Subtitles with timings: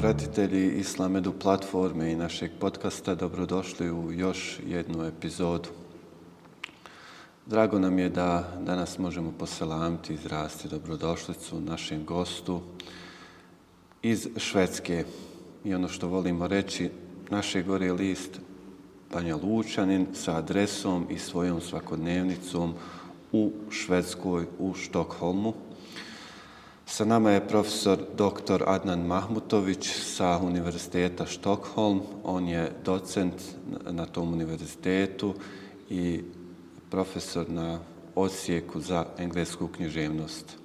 [0.00, 5.79] pratitelji Islamedu platforme i našeg podcasta, dobrodošli u još jednu epizodu.
[7.50, 12.60] Drago nam je da danas možemo poselamiti i izrasti dobrodošlicu našem gostu
[14.02, 15.04] iz Švedske.
[15.64, 16.90] I ono što volimo reći,
[17.30, 18.40] naše gore list
[19.12, 22.74] Banja Lučanin sa adresom i svojom svakodnevnicom
[23.32, 25.54] u Švedskoj, u Štokholmu.
[26.86, 28.62] Sa nama je profesor dr.
[28.66, 32.00] Adnan Mahmutović sa Univerziteta Štokholm.
[32.24, 33.34] On je docent
[33.90, 35.34] na tom univerzitetu
[35.88, 36.22] i
[36.90, 37.78] profesor na
[38.14, 40.56] osijeku za englesku književnost.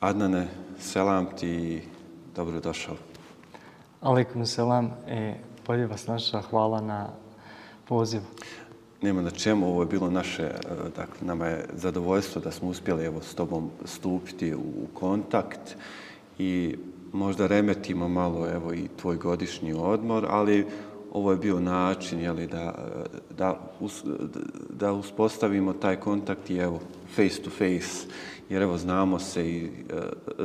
[0.00, 1.82] Adnane, selam ti i
[2.36, 2.96] dobrodošao.
[4.00, 5.32] Aleikum selam i
[5.66, 6.42] bolje vas naša.
[6.42, 7.08] Hvala na
[7.88, 8.24] pozivu
[9.02, 10.52] nema na čemu, ovo je bilo naše, e,
[10.96, 15.76] dakle, nama je zadovoljstvo da smo uspjeli evo, s tobom stupiti u kontakt
[16.38, 16.76] i
[17.12, 20.66] možda remetimo malo evo, i tvoj godišnji odmor, ali
[21.16, 22.74] ovo je bio način jeli, da,
[23.38, 24.04] da, us,
[24.70, 26.80] da uspostavimo taj kontakt i evo,
[27.14, 28.06] face to face,
[28.48, 29.68] jer evo znamo se i e,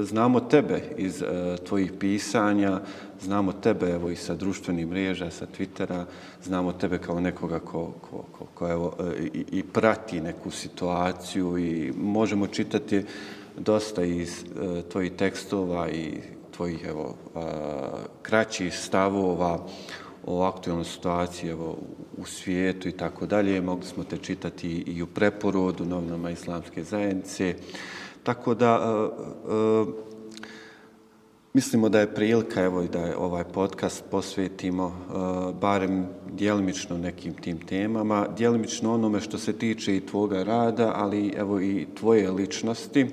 [0.04, 2.80] znamo tebe iz e, tvojih pisanja,
[3.22, 6.04] znamo tebe evo i sa društvenih mreža, sa Twittera,
[6.44, 11.58] znamo tebe kao nekoga ko, ko, ko, ko evo, e, i, i prati neku situaciju
[11.58, 13.06] i možemo čitati
[13.58, 14.46] dosta iz
[14.92, 16.18] tvojih tekstova i
[16.52, 17.16] tvojih evo,
[18.22, 19.68] kraćih stavova
[20.26, 21.78] o aktualnoj situaciji evo,
[22.18, 23.62] u svijetu i tako dalje.
[23.62, 27.56] Mogli smo te čitati i u preporodu novinama islamske zajednice.
[28.24, 29.86] Tako da e, e
[31.54, 35.14] mislimo da je prilika evo, da je ovaj podcast posvetimo e,
[35.54, 41.62] barem djelimično nekim tim temama, djelimično onome što se tiče i tvoga rada, ali evo
[41.62, 43.02] i tvoje ličnosti.
[43.02, 43.08] E,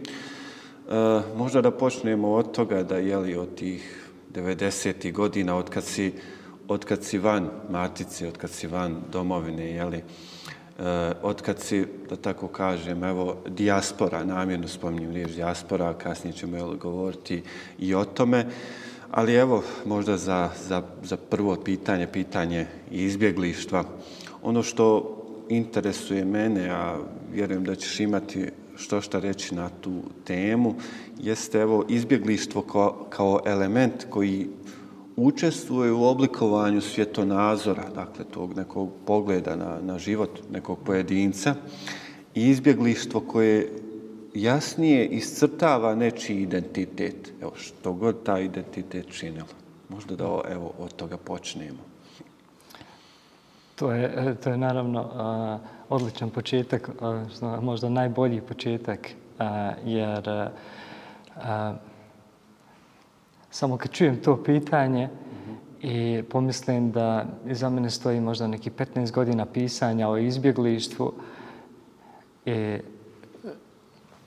[1.37, 5.13] možda da počnemo od toga da je li od tih 90.
[5.13, 6.13] godina, od kad si
[6.69, 10.03] od kad si van matice, od kad si van domovine, jeli, e,
[10.79, 16.57] eh, od kad si, da tako kažem, evo, dijaspora, namjerno spominjem riječ dijaspora, kasnije ćemo
[16.57, 17.43] jel, govoriti
[17.79, 18.47] i o tome,
[19.11, 23.85] ali evo, možda za, za, za prvo pitanje, pitanje izbjeglištva,
[24.43, 25.15] ono što
[25.49, 26.97] interesuje mene, a
[27.33, 30.75] vjerujem da ćeš imati što šta reći na tu temu,
[31.19, 34.47] jeste evo izbjeglištvo kao, kao element koji
[35.19, 41.55] učestvuje u oblikovanju svjetonazora, dakle tog nekog pogleda na, na život nekog pojedinca
[42.35, 43.73] i izbjeglištvo koje
[44.35, 47.33] jasnije iscrtava nečiji identitet.
[47.43, 49.47] Evo, što god ta identitet činila.
[49.89, 51.79] Možda da evo, od toga počnemo.
[53.75, 56.91] To je, to je naravno uh, odličan početak,
[57.43, 59.47] uh, možda najbolji početak, uh,
[59.85, 61.89] jer uh,
[63.51, 65.09] Samo kad čujem to pitanje
[65.83, 71.13] i pomislim da iza mene stoji možda neki 15 godina pisanja o izbjeglištvu
[72.45, 72.79] i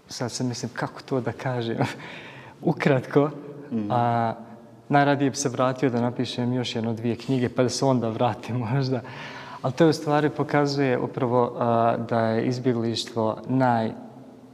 [0.07, 1.77] sad se mislim kako to da kažem
[2.61, 3.29] ukratko,
[3.89, 4.33] a
[4.89, 8.55] najradije bi se vratio da napišem još jedno dvije knjige pa da se onda vratim
[8.73, 9.01] možda.
[9.61, 13.91] Ali to u stvari pokazuje upravo a, da je izbjeglištvo naj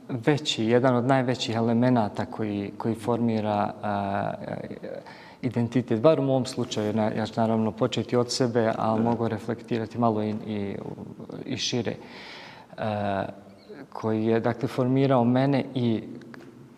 [0.09, 4.33] veći, jedan od najvećih elemenata koji, koji formira a,
[5.41, 6.01] identitet.
[6.01, 10.35] Bar u mom slučaju, ja ću naravno početi od sebe, ali mogu reflektirati malo i,
[10.47, 10.75] i,
[11.45, 11.95] i šire.
[12.77, 13.25] A,
[13.93, 16.03] koji je, dakle, formirao mene i,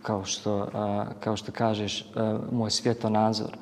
[0.01, 3.57] kao što, a, kao što kažeš, a, moj svjetonazor.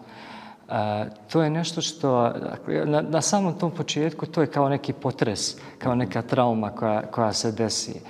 [0.70, 4.94] A, to je nešto što, dakle, na, na samom tom početku, to je kao neki
[4.94, 8.02] potres, kao neka trauma koja, koja se desi.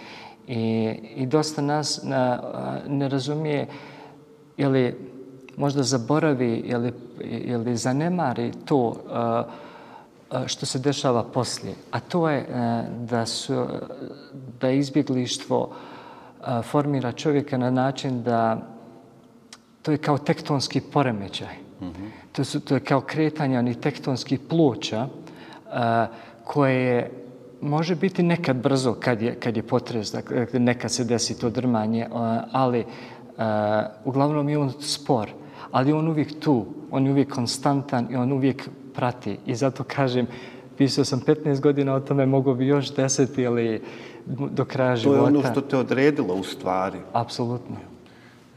[0.48, 2.42] I, i dosta nas na,
[2.88, 3.68] ne razumije
[4.58, 4.96] ili
[5.58, 8.96] možda zaboravi ili, ili zanemari to
[10.46, 11.76] što se dešava poslije.
[11.92, 12.46] A to je
[13.10, 13.66] da, su,
[14.62, 15.70] da izbjeglištvo
[16.64, 18.58] formira čovjeka na način da
[19.82, 21.56] to je kao tektonski poremećaj.
[21.82, 22.10] Mm -hmm.
[22.32, 25.08] to, su, to je kao kretanje onih tektonskih ploča
[26.44, 27.27] koje je
[27.62, 32.08] može biti nekad brzo kad je, kad je potres, dakle, nekad se desi to drmanje,
[32.52, 33.44] ali uh,
[34.06, 35.30] uglavnom je on spor,
[35.72, 39.38] ali on uvijek tu, on je uvijek konstantan i on uvijek prati.
[39.46, 40.28] I zato kažem,
[40.78, 43.82] pisao sam 15 godina o tome, mogu bi još 10 ili
[44.26, 45.20] do kraja To života.
[45.20, 46.98] je ono što te odredilo u stvari.
[47.14, 47.76] Apsolutno.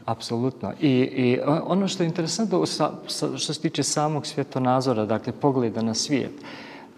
[0.05, 0.73] Apsolutno.
[0.81, 5.81] I, I ono što je interesantno sa, sa, što se tiče samog svjetonazora, dakle pogleda
[5.81, 6.31] na svijet,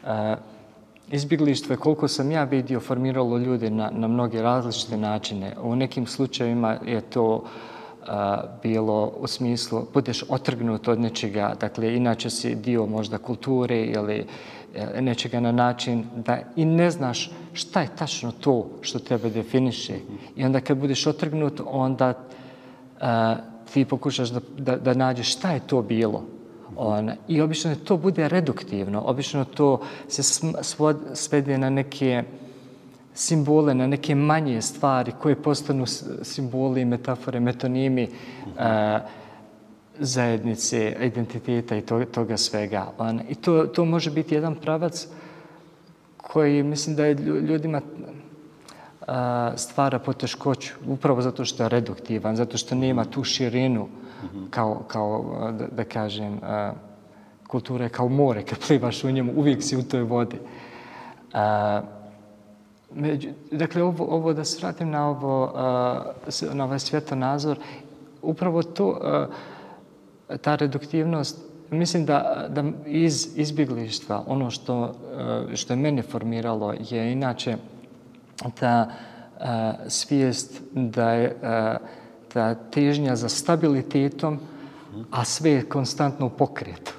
[0.04, 0.10] uh,
[1.14, 5.56] izbjeglištvo je koliko sam ja vidio formiralo ljude na, na mnoge različite načine.
[5.62, 7.44] U nekim slučajevima je to
[8.08, 14.26] a, bilo u smislu budeš otrgnut od nečega, dakle inače si dio možda kulture ili
[14.76, 19.94] e, nečega na način da i ne znaš šta je tačno to što tebe definiše.
[20.36, 22.14] I onda kad budeš otrgnut, onda
[23.02, 23.36] a,
[23.74, 26.24] ti pokušaš da, da, da nađeš šta je to bilo.
[26.78, 30.24] On, I obično to bude reduktivno, obično to se
[30.62, 32.24] svod, svede na neke
[33.14, 35.86] simbole, na neke manje stvari koje postanu
[36.22, 38.08] simboli, metafore, metonimi
[38.58, 39.00] a,
[40.00, 42.92] zajednice, identiteta i to, toga svega.
[42.98, 45.08] On, I to, to može biti jedan pravac
[46.18, 47.14] koji mislim da je
[47.48, 47.82] ljudima
[49.56, 53.88] stvara poteškoću, upravo zato što je reduktivan, zato što nema tu širinu
[54.50, 56.40] kao, kao da, da kažem,
[57.48, 60.38] kultura je kao more, kad plivaš u njemu, uvijek si u toj vodi.
[61.34, 61.82] A,
[62.96, 65.52] Među, dakle, ovo, ovo da se vratim na, ovo,
[66.54, 67.58] na ovaj svjetonazor,
[68.22, 69.00] upravo to,
[70.42, 71.38] ta reduktivnost,
[71.70, 74.94] mislim da, da iz izbjeglištva, ono što,
[75.54, 77.58] što je mene formiralo je inače
[78.60, 78.90] ta
[79.40, 81.78] a, svijest da je a,
[82.34, 84.40] ta težnja za stabilitetom,
[85.12, 86.94] a sve je konstantno u pokretu.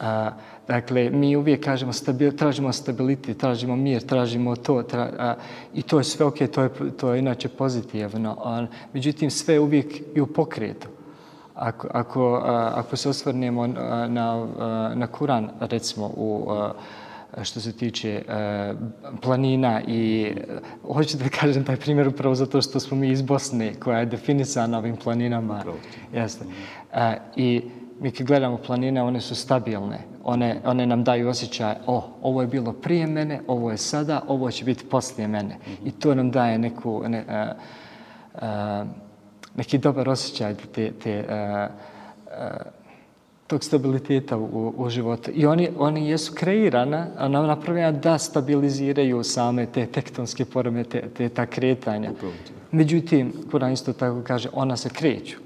[0.00, 0.30] A,
[0.68, 5.34] dakle, mi uvijek kažemo stabil, tražimo stabilitet, tražimo mir, tražimo to, tra, a,
[5.74, 8.36] i to je sve ok, to je, to je inače pozitivno.
[8.44, 10.88] A, međutim, sve je uvijek i u pokretu.
[11.54, 14.46] Ako, ako, a, ako se osvrnemo na,
[14.94, 16.72] na Kuran, recimo, u a,
[17.42, 18.78] što se tiče uh,
[19.22, 20.32] planina i
[20.82, 24.78] hoću da kažem taj primjer upravo zato što smo mi iz Bosne koja je definisana
[24.78, 25.64] ovim planinama.
[26.12, 26.44] Jeste.
[26.44, 26.98] Uh,
[27.36, 27.62] I
[28.00, 29.98] mi kad gledamo planine, one su stabilne.
[30.24, 34.22] One, one nam daju osjećaj, o, oh, ovo je bilo prije mene, ovo je sada,
[34.28, 35.54] ovo će biti poslije mene.
[35.54, 35.88] Mm -hmm.
[35.88, 37.56] I to nam daje neku, ne, uh,
[38.34, 38.88] uh,
[39.56, 41.74] neki dobar osjećaj te, te uh,
[43.46, 45.30] tog stabiliteta u, u životu.
[45.34, 51.28] I oni, oni jesu kreirana, a napravljena da stabiliziraju same te tektonske porome, te, te
[51.28, 52.10] ta kretanja.
[52.70, 55.36] Međutim, Kuran isto tako kaže, ona se kreću.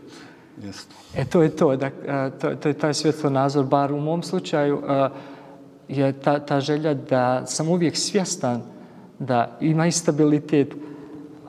[0.62, 0.94] Jeste.
[1.16, 1.90] E to je to, da,
[2.30, 4.82] to, to je taj svjetlo nazor, bar u mom slučaju,
[5.88, 8.62] je ta, ta želja da sam uvijek svjestan
[9.18, 10.74] da ima i stabilitet,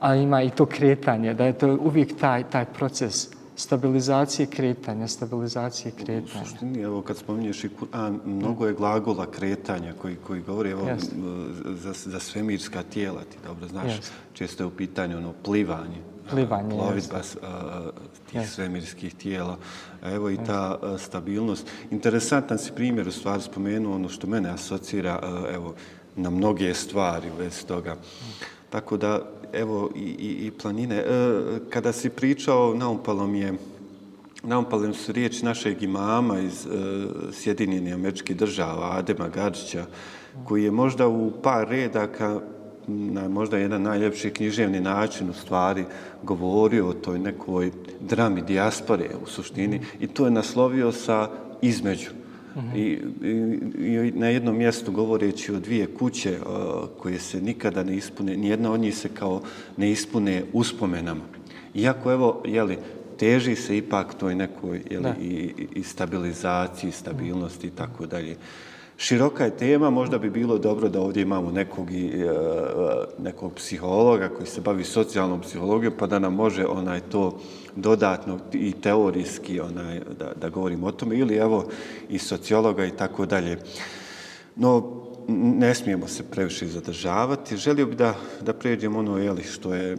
[0.00, 5.92] a ima i to kretanje, da je to uvijek taj, taj proces stabilizacije kretanja, stabilizacije
[5.92, 6.42] kretanja.
[6.42, 10.88] U suštini, evo kad spominješ i Kur'an, mnogo je glagola kretanja koji, koji govori evo,
[11.64, 14.10] za, za svemirska tijela, ti dobro znaš, yes.
[14.32, 17.36] često je u pitanju ono, plivanje, plivanje, plovidba yes.
[18.30, 18.46] tih yes.
[18.46, 19.56] svemirskih tijela.
[20.02, 20.98] Evo i ta yes.
[20.98, 21.66] stabilnost.
[21.90, 25.20] Interesantan si primjer u stvari spomenuo ono što mene asocira
[25.54, 25.74] evo,
[26.16, 27.96] na mnoge stvari u vezi toga.
[28.70, 29.20] Tako da,
[29.52, 30.96] evo i, i, i planine.
[30.96, 31.04] E,
[31.70, 33.54] kada si pričao, naumpalo mi je
[34.42, 36.70] Naumpale su riječi našeg imama iz e,
[37.32, 39.84] Sjedinjenih američkih država, Adema Gadžića,
[40.44, 42.40] koji je možda u par redaka,
[42.86, 45.84] na možda jedan najljepši književni način u stvari
[46.22, 47.70] govorio o toj nekoj
[48.00, 51.28] drami dijaspore u suštini i to je naslovio sa
[51.62, 52.10] između.
[52.76, 52.98] I, i,
[53.80, 58.72] I na jednom mjestu govoreći o dvije kuće uh, koje se nikada ne ispune, nijedna
[58.72, 59.42] od njih se kao
[59.76, 61.22] ne ispune uspomenama.
[61.74, 62.78] Iako, evo, jeli,
[63.18, 68.36] teži se ipak toj nekoj jeli, i, i stabilizaciji, stabilnosti i tako dalje.
[69.00, 72.32] Široka je tema, možda bi bilo dobro da ovdje imamo nekog, i, e, e,
[73.18, 77.40] nekog psihologa koji se bavi socijalnom psihologijom, pa da nam može onaj to
[77.76, 81.68] dodatno i teorijski onaj, da, da govorimo o tome, ili evo
[82.08, 83.58] i sociologa i tako dalje.
[84.56, 87.56] No, ne smijemo se previše zadržavati.
[87.56, 89.96] Želio bih da, da pređemo ono jeli, što je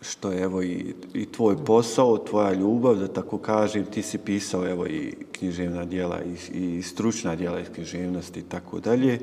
[0.00, 4.68] što je evo i, i tvoj posao, tvoja ljubav, da tako kažem, ti si pisao
[4.68, 9.18] evo i književna dijela i, i stručna dijela iz književnosti i tako dalje.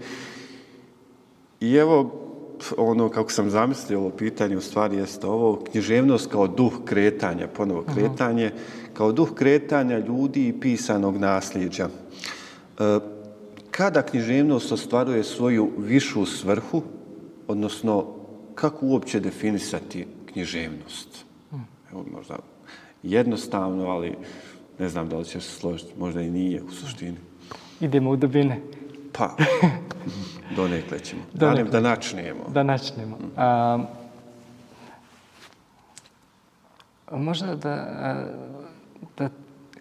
[1.60, 2.12] I evo,
[2.78, 7.84] ono kako sam zamislio ovo pitanje u stvari jeste ovo književnost kao duh kretanja, ponovo
[7.96, 8.94] kretanje, uh -huh.
[8.94, 11.90] kao duh kretanja ljudi i pisanog nasljeđa.
[12.80, 13.00] E,
[13.72, 16.82] kada književnost ostvaruje svoju višu svrhu,
[17.48, 18.06] odnosno
[18.56, 21.26] kako uopće definisati književnost?
[21.92, 22.36] Evo možda
[23.04, 24.18] jednostavno, ali
[24.80, 27.18] ne znam da li će se složiti, možda i nije u suštini.
[27.80, 28.62] Idemo u dubine.
[29.14, 29.36] Pa,
[30.56, 31.22] donekle ćemo.
[31.34, 31.72] Donekle.
[31.72, 32.44] Da, načnemo.
[32.50, 33.18] Da načnemo.
[33.38, 33.80] A,
[37.12, 38.26] možda da,
[39.18, 39.30] da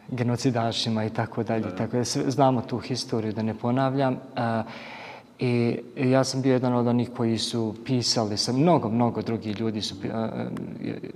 [0.08, 1.76] genocidašima i tako dalje.
[1.76, 4.18] Tako da znamo tu historiju, da ne ponavljam.
[4.36, 4.64] E,
[5.40, 9.82] I ja sam bio jedan od onih koji su pisali, sa mnogo, mnogo drugih ljudi
[9.82, 9.96] su,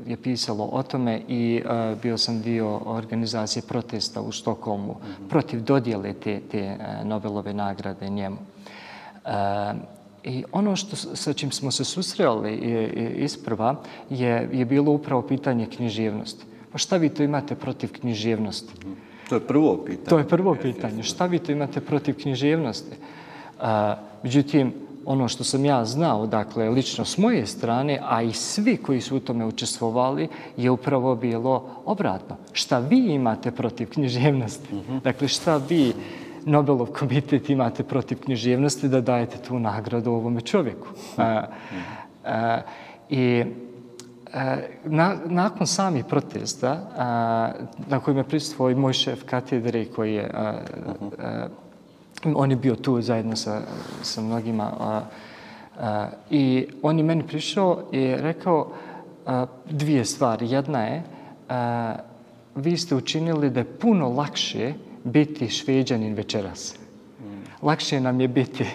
[0.06, 1.64] je pisalo o tome i
[2.02, 5.30] bio sam dio organizacije protesta u Štokholmu mm -hmm.
[5.30, 8.38] protiv dodjele te, te Nobelove nagrade njemu.
[10.24, 12.56] I ono što, sa čim smo se susreli
[13.18, 13.76] isprva
[14.10, 16.46] je, je bilo upravo pitanje književnosti.
[16.72, 18.74] Pa šta vi to imate protiv književnosti?
[19.30, 20.10] To je prvo pitanje.
[20.10, 21.04] To je prvo pitanje.
[21.04, 22.96] Šta vi to imate protiv književnosti?
[23.60, 24.74] A, međutim,
[25.06, 29.18] ono što sam ja znao, dakle, lično s moje strane, a i svi koji su
[29.18, 32.36] u tome učestvovali, je upravo bilo obratno.
[32.52, 34.76] Šta vi imate protiv književnosti?
[34.76, 34.98] Mhm.
[35.04, 35.94] Dakle, šta vi
[36.46, 40.88] Nobelov komitet imate protiv književnosti da dajete tu nagradu ovome čovjeku.
[41.18, 41.44] A,
[42.26, 42.62] a,
[43.10, 43.44] I
[44.34, 47.52] a, na, nakon samih protesta, a,
[47.88, 50.54] na kojima je prisutuo i moj šef katedre koji je, a,
[51.20, 51.48] a,
[52.36, 53.62] on je bio tu zajedno sa,
[54.02, 55.02] sa mnogima, a,
[55.80, 58.72] a, i on je meni prišao i rekao
[59.26, 60.52] a, dvije stvari.
[60.52, 61.04] Jedna je,
[61.50, 61.96] a,
[62.56, 66.76] vi ste učinili da je puno lakše biti šveđanin večeras.
[67.62, 68.66] Lakše nam je biti,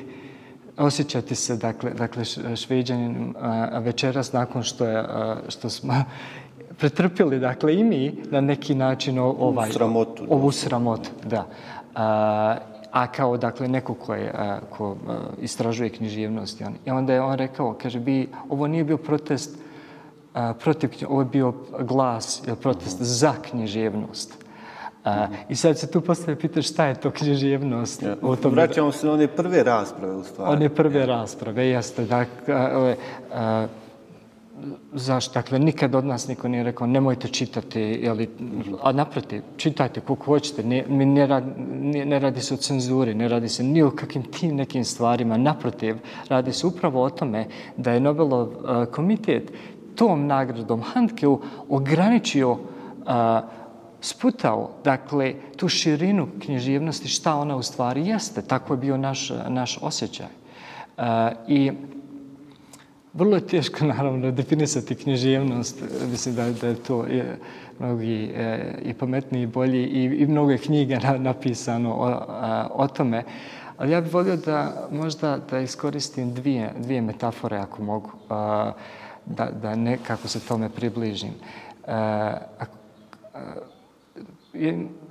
[0.76, 2.24] osjećati se, dakle, dakle
[2.56, 3.34] šveđanin
[3.80, 5.04] večeras nakon što, je,
[5.48, 5.94] što smo
[6.78, 11.10] pretrpili, dakle, i mi na neki način ovaj, sramotu, ovu sramotu.
[11.24, 11.46] Da.
[11.94, 12.56] A,
[12.92, 16.62] a kao, dakle, neko ko, je, a, ko a, istražuje književnost.
[16.66, 19.58] On, I onda je on rekao, kaže, bi, ovo nije bio protest
[20.34, 23.18] a, protiv, ovo je bio glas, ili protest mm -hmm.
[23.18, 24.45] za književnost.
[25.06, 28.02] A, I sad se tu postavlja pita šta je to književnost.
[28.02, 30.52] Ja, o tom vraćamo se na one prve rasprave u stvari.
[30.52, 31.06] One prve ja.
[31.06, 32.04] rasprave, jeste.
[32.04, 32.54] Dakle,
[33.34, 33.66] a,
[34.92, 35.34] zašto?
[35.34, 38.28] Dakle, nikad od nas niko nije rekao nemojte čitati, jeli,
[38.82, 40.62] a naprotiv, čitajte koliko hoćete.
[40.62, 43.90] Ne, mi ne, radi, ne, ne radi se o cenzuri, ne radi se ni o
[43.90, 45.36] kakvim tim nekim stvarima.
[45.36, 45.96] Naprotiv,
[46.28, 47.46] radi se upravo o tome
[47.76, 49.52] da je Nobelov a, komitet
[49.94, 52.58] tom nagradom Handkeu ograničio
[53.06, 53.42] a,
[54.00, 58.42] sputao, dakle, tu širinu književnosti, šta ona u stvari jeste.
[58.42, 60.26] Tako je bio naš, naš osjećaj.
[60.26, 61.72] E, I
[63.14, 65.82] vrlo je teško, naravno, definisati književnost.
[66.10, 67.38] Mislim da, da je to je,
[67.78, 72.68] mnogi e, i pametniji i bolji i, i mnogo je knjiga na, napisano o, a,
[72.72, 73.24] o tome.
[73.78, 78.72] Ali ja bih volio da možda da iskoristim dvije, dvije metafore, ako mogu, a,
[79.26, 81.30] da, da nekako se tome približim.
[81.30, 82.40] E, a,
[83.34, 83.40] a,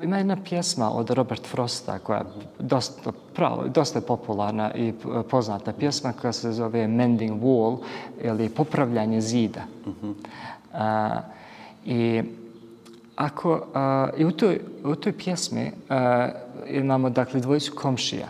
[0.04, 2.26] ima jedna pjesma od Robert Frosta koja je
[2.60, 4.94] dosta, pravo, dosta popularna i
[5.30, 7.78] poznata pjesma koja se zove Mending Wall
[8.22, 9.62] ili popravljanje zida.
[9.86, 10.16] Uh
[10.76, 11.22] a,
[11.86, 12.22] I
[13.16, 16.30] ako a, i u toj, u toj pjesmi a,
[16.68, 18.28] imamo dakle dvojicu komšija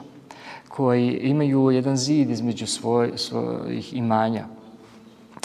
[0.67, 4.45] koji imaju jedan zid između svoj, svojih imanja.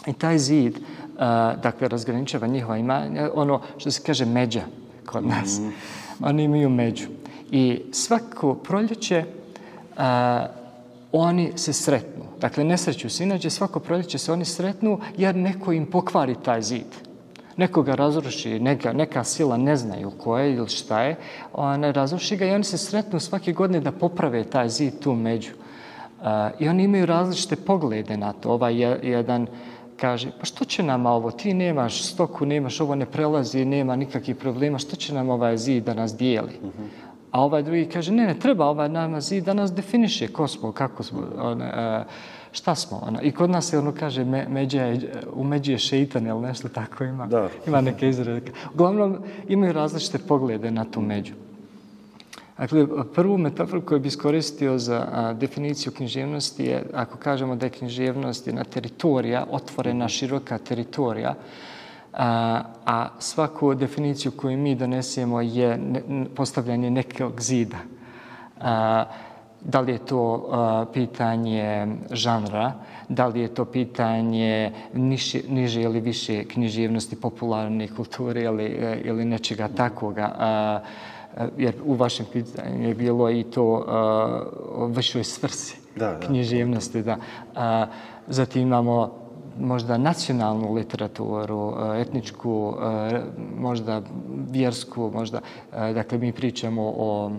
[0.06, 0.78] I taj zid,
[1.18, 4.62] a, dakle, razgraničava njihova imanja, ono što se kaže međa,
[5.10, 5.58] kod nas.
[5.58, 5.72] Mm.
[6.24, 7.06] Oni imaju među.
[7.50, 9.24] I svako proljeće
[9.96, 10.46] a,
[11.12, 12.24] oni se sretnu.
[12.40, 13.24] Dakle, ne sreću se.
[13.24, 16.86] Inače, svako proljeće se oni sretnu jer neko im pokvari taj zid.
[17.56, 21.16] Neko ga razruši, neka, neka sila ne znaju ko je ili šta je,
[21.52, 25.50] ona razruši ga i oni se sretnu svake godine da poprave taj zid tu među.
[26.20, 26.26] Uh,
[26.58, 28.50] I oni imaju različite poglede na to.
[28.50, 29.46] Ovaj je, jedan
[30.00, 34.36] kaže, pa što će nama ovo, ti nemaš stoku, nemaš ovo, ne prelazi, nema nikakvih
[34.36, 36.52] problema, što će nam ovaj zid da nas dijeli?
[36.62, 37.10] Uh -huh.
[37.30, 40.72] A ovaj drugi kaže, ne, ne, treba ovaj nama zid da nas definiše ko smo,
[40.72, 42.06] kako smo, one, uh,
[42.52, 43.00] šta smo.
[43.06, 43.22] Ona.
[43.22, 47.04] I kod nas se ono kaže, me, međe je, u međi je šeitan, nešto tako
[47.04, 47.26] ima.
[47.26, 47.48] Da.
[47.66, 48.52] Ima neke izrede.
[48.74, 51.34] Uglavnom, imaju različite poglede na tu među.
[52.60, 57.70] Dakle, prvu metaforu koju bi iskoristio za a, definiciju književnosti je, ako kažemo da je
[57.70, 61.34] književnost jedna teritorija, otvorena, široka teritorija,
[62.12, 67.78] a, a svaku definiciju koju mi donesemo je ne, postavljanje nekog zida.
[68.60, 69.04] A,
[69.60, 72.72] da li je to a, pitanje žanra,
[73.08, 79.68] da li je to pitanje niše, niže ili više književnosti, popularne kulture ili, ili nečega
[79.68, 80.34] takoga.
[80.38, 80.80] A,
[81.58, 86.26] jer u vašem pitanju je bilo i to uh, višoj svrsi da, da.
[86.26, 87.02] književnosti.
[87.02, 87.16] Da.
[87.54, 87.86] A,
[88.28, 89.12] zatim imamo
[89.58, 92.74] možda nacionalnu literaturu, etničku,
[93.56, 94.02] možda
[94.50, 95.40] vjersku, možda,
[95.72, 97.30] dakle, mi pričamo o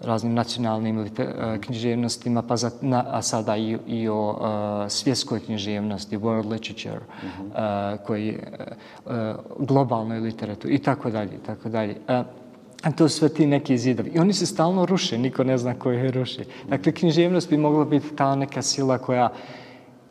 [0.00, 1.08] raznim nacionalnim
[1.60, 7.50] književnostima, pa za, na, a sada i, i o uh, svjetskoj književnosti, world literature, uh
[7.54, 7.94] -huh.
[7.94, 8.38] uh, koji,
[9.06, 9.12] uh,
[9.58, 11.96] globalnoj literaturi i tako dalje, tako dalje.
[12.08, 12.26] Uh,
[12.82, 14.10] A to sve ti neki zidovi.
[14.14, 16.44] I oni se stalno ruše, niko ne zna koji je ruši.
[16.68, 19.32] Dakle, književnost bi mogla biti ta neka sila koja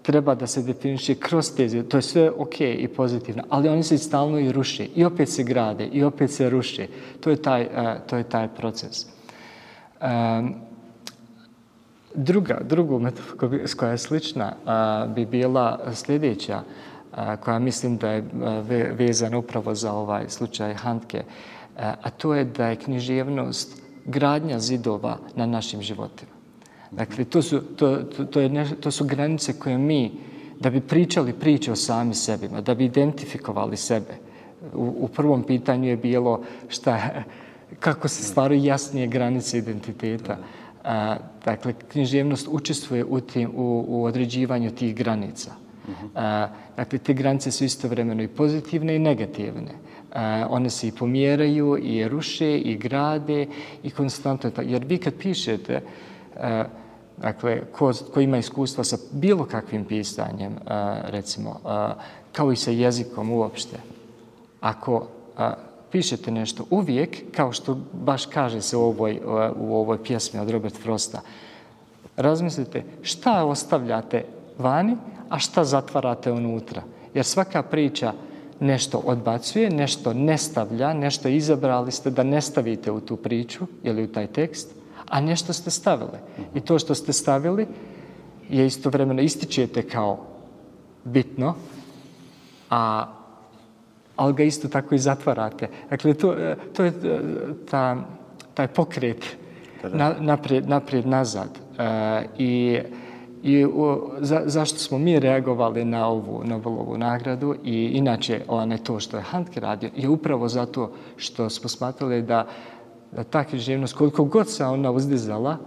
[0.01, 1.89] treba da se definiše kroz te zidove.
[1.89, 4.85] To je sve ok i pozitivno, ali oni se stalno i ruše.
[4.95, 6.87] I opet se grade, i opet se ruše.
[7.19, 7.69] To je taj, uh,
[8.07, 9.05] to je taj proces.
[10.01, 10.55] Um,
[12.15, 13.37] druga, drugu metodu
[13.77, 16.61] koja je slična uh, bi bila sljedeća,
[17.11, 18.27] uh, koja mislim da je uh,
[18.97, 21.23] vezana upravo za ovaj slučaj Handke.
[21.27, 26.31] Uh, a to je da je književnost gradnja zidova na našim životima.
[26.91, 30.11] Dakle, to su, to, to, to, je ne, to su granice koje mi,
[30.59, 34.15] da bi pričali priče o sami sebima, da bi identifikovali sebe.
[34.73, 37.23] U, u prvom pitanju je bilo šta,
[37.79, 40.37] kako se stvaraju jasnije granice identiteta.
[40.83, 45.51] A, dakle, književnost učestvuje u, tim, u, u određivanju tih granica.
[46.15, 49.71] A, dakle, te granice su istovremeno i pozitivne i negativne.
[50.15, 53.47] E, one se i pomjeraju, i ruše, i grade,
[53.83, 54.51] i konstantno.
[54.63, 55.81] Jer vi kad pišete,
[56.35, 56.63] e,
[57.17, 60.57] dakle, ko, ko ima iskustva sa bilo kakvim pisanjem, e,
[61.03, 61.59] recimo,
[62.31, 63.77] kao i sa jezikom uopšte,
[64.61, 65.07] ako
[65.91, 69.19] pišete nešto uvijek, kao što baš kaže se u ovoj,
[69.55, 71.21] u ovoj pjesmi od Robert Frosta,
[72.17, 74.25] razmislite šta ostavljate
[74.57, 74.97] vani,
[75.29, 76.81] a šta zatvarate unutra.
[77.13, 78.13] Jer svaka priča
[78.59, 84.03] nešto odbacuje, nešto ne stavlja, nešto izabrali ste da ne stavite u tu priču ili
[84.03, 84.75] u taj tekst,
[85.09, 86.19] a nešto ste stavili.
[86.55, 87.67] I to što ste stavili
[88.49, 90.25] je istovremeno ističete kao
[91.03, 91.55] bitno,
[92.69, 93.05] a
[94.15, 95.69] ali ga isto tako i zatvarate.
[95.89, 96.35] Dakle, to,
[96.73, 96.93] to je
[97.71, 97.97] ta,
[98.53, 99.37] taj pokret
[100.19, 101.49] naprijed, naprijed nazad.
[101.77, 102.79] E, I
[103.45, 108.99] I u, za, zašto smo mi reagovali na ovu Nobelovu nagradu i inače one to
[108.99, 112.47] što je Handke radio je upravo zato što smo smatrali da,
[113.11, 115.57] da ta književnost koliko god se ona uzdizala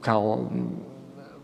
[0.00, 0.48] kao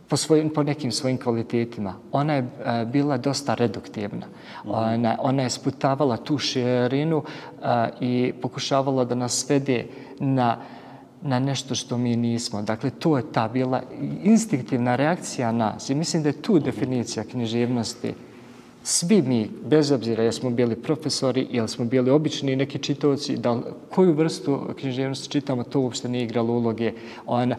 [0.08, 4.26] po, svojim, po nekim svojim kvalitetima, ona je a, bila dosta reduktivna.
[4.26, 4.94] Mm -hmm.
[4.94, 7.22] Ona, ona je sputavala tu širinu
[7.62, 9.86] a, i pokušavala da nas svede
[10.18, 10.56] na
[11.24, 12.62] na nešto što mi nismo.
[12.62, 13.82] Dakle, to je ta bila
[14.22, 15.90] instinktivna reakcija nas.
[15.90, 18.14] I mislim da je tu definicija književnosti.
[18.82, 23.60] Svi mi, bez obzira jesmo bili profesori ili smo bili obični neki čitovci, da
[23.90, 26.92] koju vrstu književnosti čitamo, to uopšte nije igralo uloge.
[27.26, 27.56] Ona,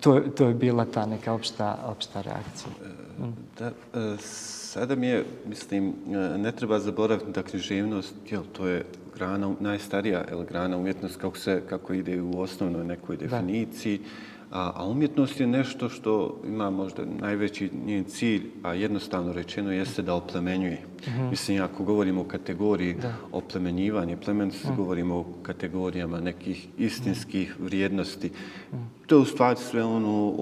[0.00, 2.72] to, to je bila ta neka opšta, opšta reakcija.
[2.84, 8.66] E, da, e, sada mi je, mislim, e, ne treba zaboraviti da književnost, jel, to
[8.66, 8.84] je
[9.20, 13.98] grana, najstarija el, grana umjetnost kako, se, kako ide u osnovnoj nekoj definiciji.
[13.98, 14.04] Da.
[14.50, 20.02] A, a umjetnost je nešto što ima možda najveći njen cilj, a jednostavno rečeno jeste
[20.02, 20.78] da oplemenjuje.
[20.80, 21.30] Mm -hmm.
[21.30, 23.14] Mislim, ako govorimo o kategoriji da.
[23.32, 24.76] oplemenjivanja, plemenstvo, mm.
[24.76, 27.64] govorimo o kategorijama nekih istinskih mm.
[27.64, 28.30] vrijednosti.
[28.72, 28.76] Mm.
[29.10, 30.34] To je u stvari sve ono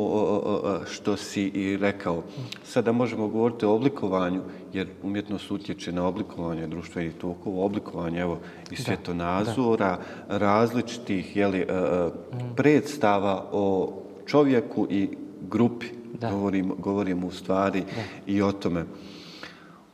[0.91, 2.23] što si i rekao.
[2.65, 8.39] Sada možemo govoriti o oblikovanju, jer umjetnost utječe na oblikovanje društva i toliko oblikovanje evo,
[8.71, 10.39] i svjetonazora, da.
[10.39, 12.37] različitih jeli, mm.
[12.57, 13.93] predstava o
[14.27, 15.09] čovjeku i
[15.51, 15.87] grupi.
[16.21, 16.31] Da.
[16.31, 18.33] Govorim, govorim u stvari da.
[18.33, 18.85] i o tome.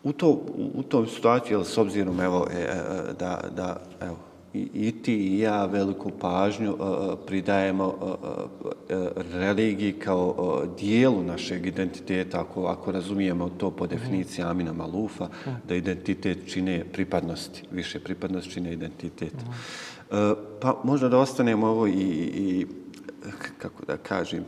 [0.03, 0.41] U, to,
[0.75, 2.73] u tom situaciji, s obzirom evo, e, e,
[3.19, 4.17] da, da evo,
[4.55, 11.23] i, i ti i ja veliku pažnju uh, pridajemo uh, uh, religiji kao uh, dijelu
[11.23, 15.29] našeg identiteta, ako, ako razumijemo to po definiciji Amina Malufa,
[15.69, 15.75] da.
[15.75, 19.35] identitet čine pripadnosti, više pripadnosti čine identitet.
[19.35, 20.17] Uh,
[20.61, 21.93] pa možda da ostanemo ovo i,
[22.35, 22.67] i
[23.59, 24.45] kako da kažem,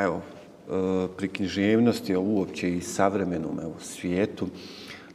[0.00, 0.20] evo,
[1.16, 4.50] pri književnosti, uopće i savremenom evo, svijetu, uh,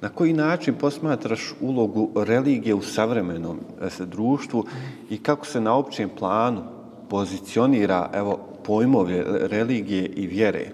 [0.06, 4.66] Na koji način posmatraš ulogu religije u savremenom e, društvu
[5.10, 6.64] i kako se na općem planu
[7.10, 10.66] pozicionira evo, pojmove religije i vjere,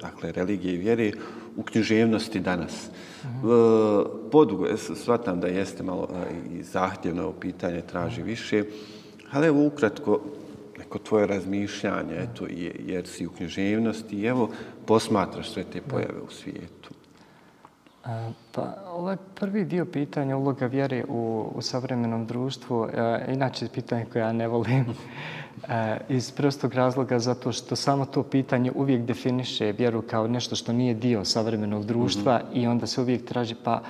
[0.00, 1.12] dakle religije i vjere
[1.56, 2.88] u književnosti danas.
[3.24, 3.48] Mhm.
[4.32, 6.08] Podugo, shvatam da jeste malo
[6.52, 8.64] i zahtjevno pitanje, traži više,
[9.32, 10.20] ali evo ukratko,
[10.78, 12.46] neko tvoje razmišljanje, eto,
[12.86, 14.50] jer si u književnosti i evo
[14.86, 16.85] posmatraš sve te pojave u svijetu.
[18.52, 24.20] Pa, ovaj prvi dio pitanja uloga vjere u, u savremenom društvu, e, inače pitanje koje
[24.20, 24.84] ja ne volim,
[25.68, 30.72] e, iz prostog razloga zato što samo to pitanje uvijek definiše vjeru kao nešto što
[30.72, 32.62] nije dio savremenog društva mm -hmm.
[32.62, 33.80] i onda se uvijek traži pa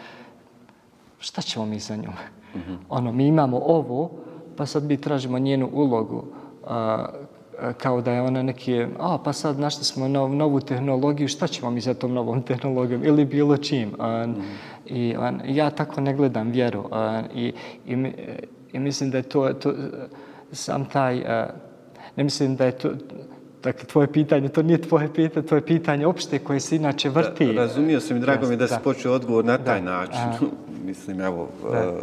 [1.18, 2.14] šta ćemo mi sa njom?
[2.54, 2.76] Mm -hmm.
[2.88, 4.10] Ono, mi imamo ovo,
[4.56, 6.24] pa sad mi tražimo njenu ulogu.
[6.66, 7.06] A,
[7.78, 11.70] kao da je ona neki, a pa sad našli smo nov, novu tehnologiju, šta ćemo
[11.70, 13.92] mi sa tom novom tehnologijom ili bilo čim.
[13.98, 14.42] A, mm.
[14.86, 17.52] I a, ja tako ne gledam vjeru a, i,
[17.86, 18.12] i,
[18.72, 19.72] i mislim da je to, to
[20.52, 21.46] sam taj, a,
[22.16, 22.90] ne mislim da je to,
[23.62, 27.46] Dakle, tvoje pitanje, to nije tvoje pitanje, to je pitanje opšte koje se inače vrti.
[27.46, 29.90] Da, razumio sam i drago mi da, da se počeo odgovor na taj da.
[29.90, 30.20] način.
[30.20, 30.38] A,
[30.88, 31.94] mislim, evo, da.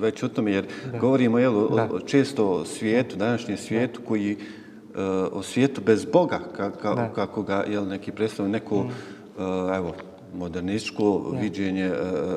[0.00, 0.98] već o tome, jer da.
[0.98, 4.40] govorimo jel, o, često o svijetu, današnjem svijetu, koji uh,
[5.32, 8.86] o svijetu bez Boga, ka, ka, kako ga jel, neki predstavljaju, neko mm.
[8.86, 9.94] uh, evo,
[10.34, 11.38] modernističko da.
[11.38, 11.96] viđenje uh,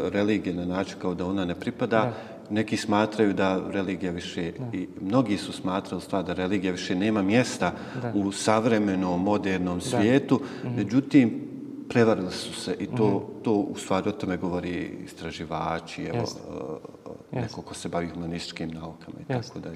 [0.09, 1.97] religije na način kao da ona ne pripada.
[1.97, 2.13] Da.
[2.49, 4.77] Neki smatraju da religija više, da.
[4.77, 8.11] i mnogi su smatrali stvar da religija više nema mjesta da.
[8.15, 9.85] u savremenom, modernom da.
[9.85, 10.41] svijetu.
[10.63, 10.75] Mm.
[10.75, 11.51] Međutim,
[11.89, 13.43] prevarili su se i to, mm.
[13.43, 19.17] to u stvari o tome govori istraživači, evo, uh, neko ko se bavi humanističkim naukama
[19.19, 19.47] i Jest.
[19.47, 19.75] tako dalje.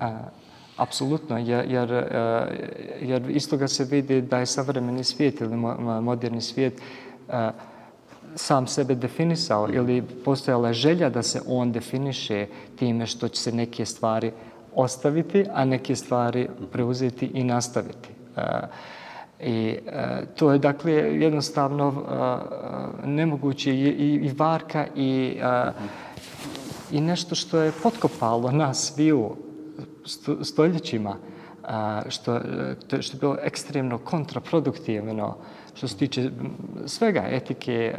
[0.77, 2.07] Apsolutno, jer, jer, eh,
[3.01, 5.55] jer iz toga se vidi da je savremeni svijet ili
[6.01, 6.81] moderni svijet
[7.29, 7.49] eh,
[8.35, 13.85] sam sebe definisao ili postojala želja da se on definiše time što će se neke
[13.85, 14.31] stvari
[14.75, 18.09] ostaviti, a neke stvari preuzeti i nastaviti.
[18.37, 18.41] Eh,
[19.39, 19.77] I
[20.35, 22.03] to je dakle jednostavno
[23.05, 25.39] nemoguće i, i, i varka i,
[26.91, 29.35] i nešto što je potkopalo nas sviju
[30.41, 31.15] stoljećima,
[32.09, 32.39] što,
[33.01, 35.37] što je bilo ekstremno kontraproduktivno
[35.73, 36.29] što se tiče
[36.85, 37.95] svega, etike,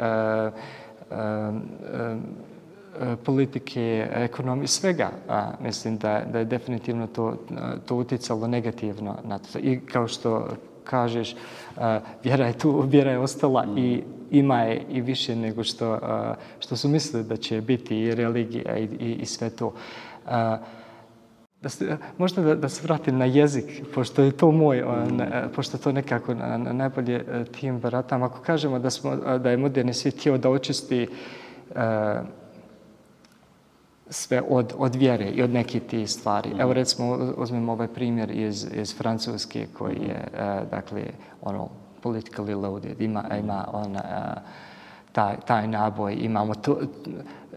[3.25, 5.11] politike, ekonomije, svega.
[5.29, 7.37] A, mislim da, da je definitivno to,
[7.87, 9.59] to uticalo negativno na to.
[9.59, 10.49] I kao što
[10.85, 11.37] kažeš,
[11.77, 13.79] a, vjera je tu, vjera je ostala mm.
[13.79, 18.15] i ima je i više nego što, a, što su mislili da će biti i
[18.15, 19.73] religija i, i, i sve to.
[20.27, 20.59] A,
[21.67, 25.17] da se, možda da, da se vratim na jezik, pošto je to moj, mm.
[25.17, 28.23] ne, pošto to nekako na, na najbolje e, tim baratam.
[28.23, 31.09] Ako kažemo da, smo, da je moderni svijet htio da očisti
[31.71, 31.77] uh,
[34.11, 36.55] sve od, od vjere i od neke ti stvari.
[36.55, 36.61] Mm.
[36.61, 41.03] Evo recimo, uzmemo ovaj primjer iz, iz Francuske koji je, uh, dakle,
[41.43, 41.69] ono,
[42.03, 44.01] politically loaded, ima, ima on, uh,
[45.13, 46.81] taj, taj naboj, imamo to,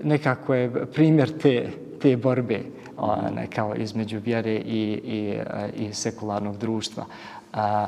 [0.04, 1.70] nekako je primjer te,
[2.02, 5.40] te borbe one, kao između vjere i, i,
[5.76, 7.06] i sekularnog društva,
[7.54, 7.88] a,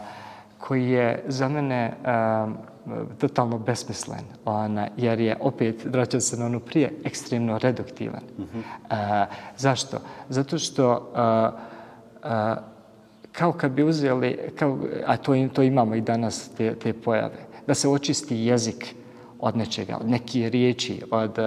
[0.57, 2.47] koji je za mene a,
[3.17, 8.23] totalno besmislen, ona, jer je opet, vraćam se na ono prije, ekstremno reduktivan.
[8.37, 8.61] Mm -hmm.
[8.89, 9.25] a,
[9.57, 9.97] zašto?
[10.29, 11.51] Zato što a,
[12.23, 12.55] a,
[13.31, 17.73] kao kad bi uzeli, kao, a to, to imamo i danas, te, te pojave, da
[17.73, 18.95] se očisti jezik
[19.39, 21.37] od nečega, od neke riječi, od,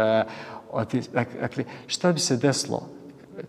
[0.72, 1.08] od,
[1.40, 2.93] dakle, šta bi se deslo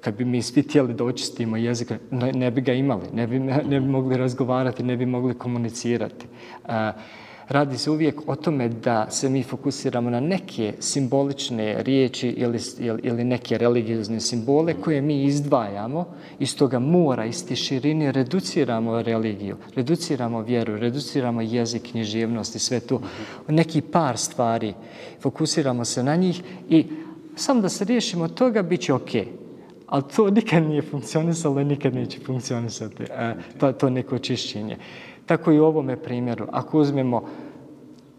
[0.02, 3.40] kad bi mi svi tijeli da očistimo jezik, ne, ne bi ga imali, ne bi,
[3.40, 6.26] ne bi mogli razgovarati, ne bi mogli komunicirati.
[6.66, 6.92] A,
[7.48, 12.60] radi se uvijek o tome da se mi fokusiramo na neke simbolične riječi ili,
[13.04, 16.06] ili neke religiozne simbole koje mi izdvajamo
[16.40, 22.80] iz toga mora, iz te širine, reduciramo religiju, reduciramo vjeru, reduciramo jezik, književnost i sve
[22.80, 23.02] to.
[23.48, 24.74] Neki par stvari,
[25.22, 26.86] fokusiramo se na njih i
[27.36, 29.26] sam da se riješimo toga, bit će okej.
[29.26, 29.45] Okay
[29.88, 34.78] ali to nikad nije funkcionisalo i nikad neće funkcionisati, e, to, to neko čišćenje.
[35.26, 36.48] Tako i u ovome primjeru.
[36.52, 37.24] Ako uzmemo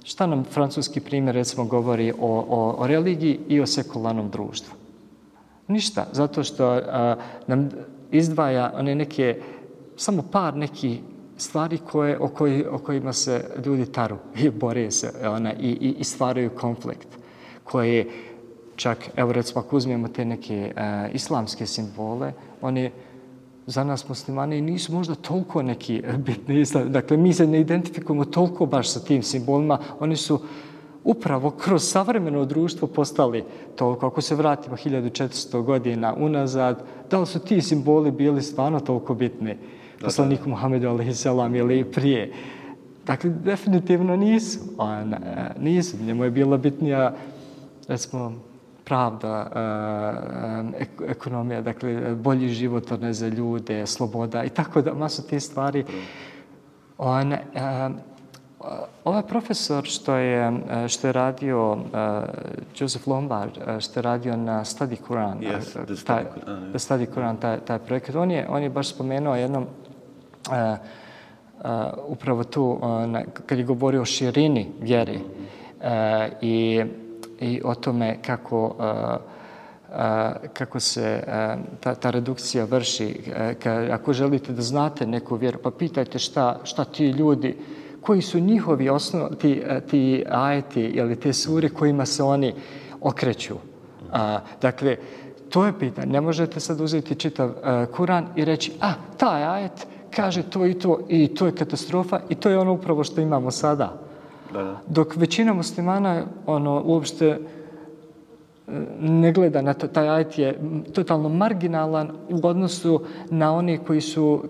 [0.05, 4.74] šta nam francuski primjer recimo govori o, o, o religiji i o sekularnom društvu.
[5.68, 7.68] Ništa, zato što a, nam
[8.11, 9.40] izdvaja one neke,
[9.96, 10.98] samo par neki
[11.37, 15.94] stvari koje, o, koji, o kojima se ljudi taru i bore se ona, i, i,
[15.98, 17.09] i stvaraju konflikt
[17.64, 18.07] koje
[18.77, 22.91] čak, evo recimo, ako uzmemo te neke uh, islamske simbole, oni
[23.67, 26.93] za nas muslimani nisu možda toliko neki bitni islam.
[26.93, 29.79] Dakle, mi se ne identifikujemo toliko baš sa tim simbolima.
[30.01, 30.41] Oni su
[31.05, 33.45] upravo kroz savremeno društvo postali
[33.77, 34.07] toliko.
[34.07, 39.57] Ako se vratimo 1400 godina unazad, da li su ti simboli bili stvarno toliko bitni?
[40.01, 41.25] poslaniku Muhammedu a.s.
[41.55, 42.33] ili prije.
[43.07, 44.59] Dakle, definitivno nisu.
[44.79, 45.19] On, e,
[45.61, 45.97] nisu.
[45.97, 47.15] Njemu je bila bitnija,
[47.89, 48.33] recimo,
[48.87, 49.51] pravda,
[50.79, 55.40] e, e, ekonomija, dakle, bolji život ne za ljude, sloboda i tako da, masu te
[55.40, 55.85] stvari.
[56.99, 57.35] On,
[59.05, 60.53] ovaj profesor što je,
[60.88, 61.79] što je radio, uh,
[62.79, 67.07] Joseph Lombard, što je radio na Study Quran, yes, the taj, Study Quran, the Study
[67.14, 70.79] Quran taj, taj projekat, on je, on je baš spomenuo jednom uh,
[71.59, 71.70] uh,
[72.07, 75.87] upravo tu, uh, na, kad je govorio o širini vjeri uh,
[76.40, 76.85] i,
[77.40, 78.75] i o tome kako uh,
[79.88, 79.96] uh,
[80.53, 83.33] kako se uh, ta, ta redukcija vrši.
[83.62, 87.57] Ka, ako želite da znate neku vjeru, pa pitajte šta, šta ti ljudi,
[88.07, 92.55] koji su njihovi osnov, ti, ti ajeti ili te sure kojima se oni
[93.01, 93.55] okreću.
[94.12, 94.96] A, dakle,
[95.51, 96.12] to je pitanje.
[96.12, 100.75] Ne možete sad uzeti čitav a, Kuran i reći, a, taj ajet kaže to i
[100.75, 104.06] to i to je katastrofa i to je ono upravo što imamo sada.
[104.53, 104.81] Da, da.
[104.89, 107.39] Dok većina muslimana ono, uopšte
[109.01, 110.59] ne gleda na to, taj ajet je
[110.93, 114.43] totalno marginalan u odnosu na one koji su uh,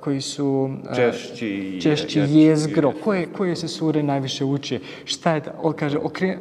[0.00, 2.92] koji su uh, češći, češći jezgro.
[3.04, 4.80] Koje, koje se sure najviše uče?
[5.04, 6.38] Šta je, on kaže, okre,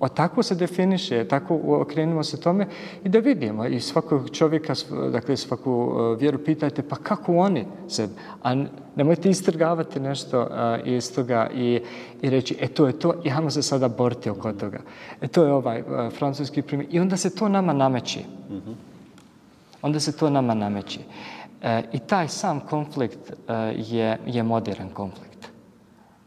[0.00, 2.66] O tako se definiše, tako okrenimo se tome
[3.04, 4.74] i da vidimo i svakog čovjeka,
[5.12, 8.08] dakle svaku uh, vjeru pitajte pa kako oni se,
[8.42, 8.64] a
[8.96, 10.48] nemojte istrgavati nešto uh,
[10.88, 11.80] iz toga i,
[12.22, 14.78] i reći e to je to i se sada boriti oko toga.
[15.20, 18.24] E to je ovaj uh, francuski primjer i onda se to nama nameći.
[19.82, 21.00] Onda se to nama nameći.
[21.62, 23.32] E, I taj sam konflikt
[23.76, 25.33] je, je modern konflikt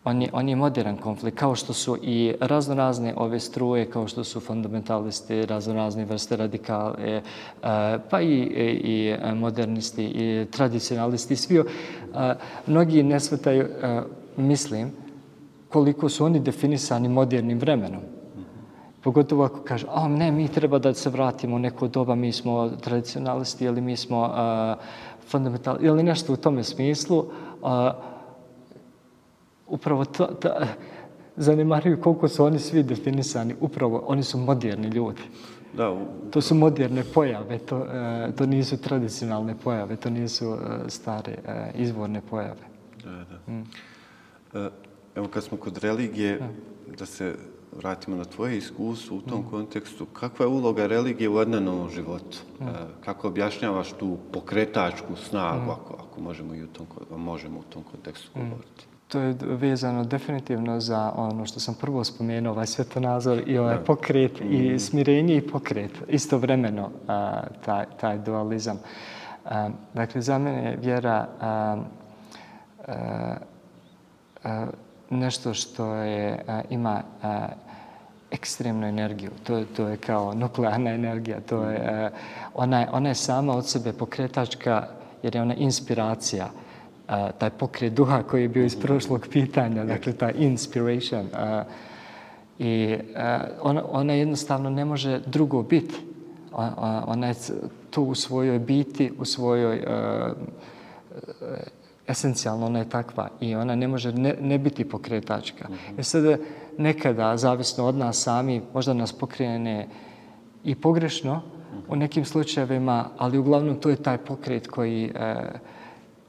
[0.08, 4.24] on je, on je modern konflikt, kao što su i raznorazne ove struje, kao što
[4.24, 7.22] su fundamentalisti, raznorazne vrste radikale, e,
[8.10, 11.58] pa i, e, i modernisti, i tradicionalisti, svi.
[11.58, 11.64] E,
[12.68, 14.02] mnogi ne svetaju, e,
[14.38, 14.92] mislim,
[15.70, 18.02] koliko su oni definisani modernim vremenom.
[19.04, 22.70] Pogotovo ako kaže, a ne, mi treba da se vratimo u neko doba, mi smo
[22.70, 24.84] tradicionalisti ili mi smo uh,
[25.30, 27.20] fundamentalisti, ili nešto u tome smislu.
[27.62, 28.17] Uh,
[29.68, 30.50] upravo to, to
[31.38, 33.56] zanemaruju koliko su oni svi definisani.
[33.60, 35.22] Upravo, oni su moderni ljudi.
[35.74, 36.00] Da, u...
[36.32, 41.72] To su moderne pojave, to, e, to nisu tradicionalne pojave, to nisu e, stare e,
[41.76, 42.68] izvorne pojave.
[43.04, 43.54] Da, da.
[43.54, 43.64] Mm.
[45.16, 47.36] Evo, kad smo kod religije, da, da se
[47.78, 49.50] vratimo na tvoje iskustvo u tom mm.
[49.50, 52.38] kontekstu, kakva je uloga religije u odnanom životu?
[52.60, 52.66] Mm.
[53.06, 55.70] Kako objašnjavaš tu pokretačku snagu, mm.
[55.70, 58.52] ako, ako možemo, i u tom, možemo u tom kontekstu mm.
[59.08, 64.42] To je vezano definitivno za ono što sam prvo spomenuo, ovaj svetonazor i ovaj pokret
[64.42, 64.80] i mm.
[64.80, 68.80] smirenje i pokret, istovremeno a, taj, taj dualizam.
[69.46, 71.78] A, dakle, za mene je vjera a,
[72.88, 73.36] a,
[74.44, 74.68] a,
[75.10, 77.48] nešto što je, a, ima a,
[78.32, 79.32] ekstremnu energiju.
[79.44, 81.40] To, to je kao nuklearna energija.
[81.40, 82.10] To je, a,
[82.54, 84.88] ona, ona je sama od sebe pokretačka
[85.24, 86.50] jer je ona inspiracija
[87.08, 91.28] a, taj pokret duha koji je bio iz prošlog pitanja, dakle ta inspiration.
[91.34, 91.64] A,
[92.60, 95.96] I a, ona, ona jednostavno ne može drugo biti.
[97.06, 97.36] Ona je
[97.90, 100.34] to u svojoj biti, u svojoj a,
[102.08, 105.68] esencijalno ona je takva i ona ne može ne, ne biti pokretačka.
[105.70, 106.00] Mm -hmm.
[106.00, 106.40] E sad
[106.78, 109.88] nekada, zavisno od nas sami, možda nas pokrene
[110.64, 111.82] i pogrešno mm -hmm.
[111.88, 115.36] u nekim slučajevima, ali uglavnom to je taj pokret koji e,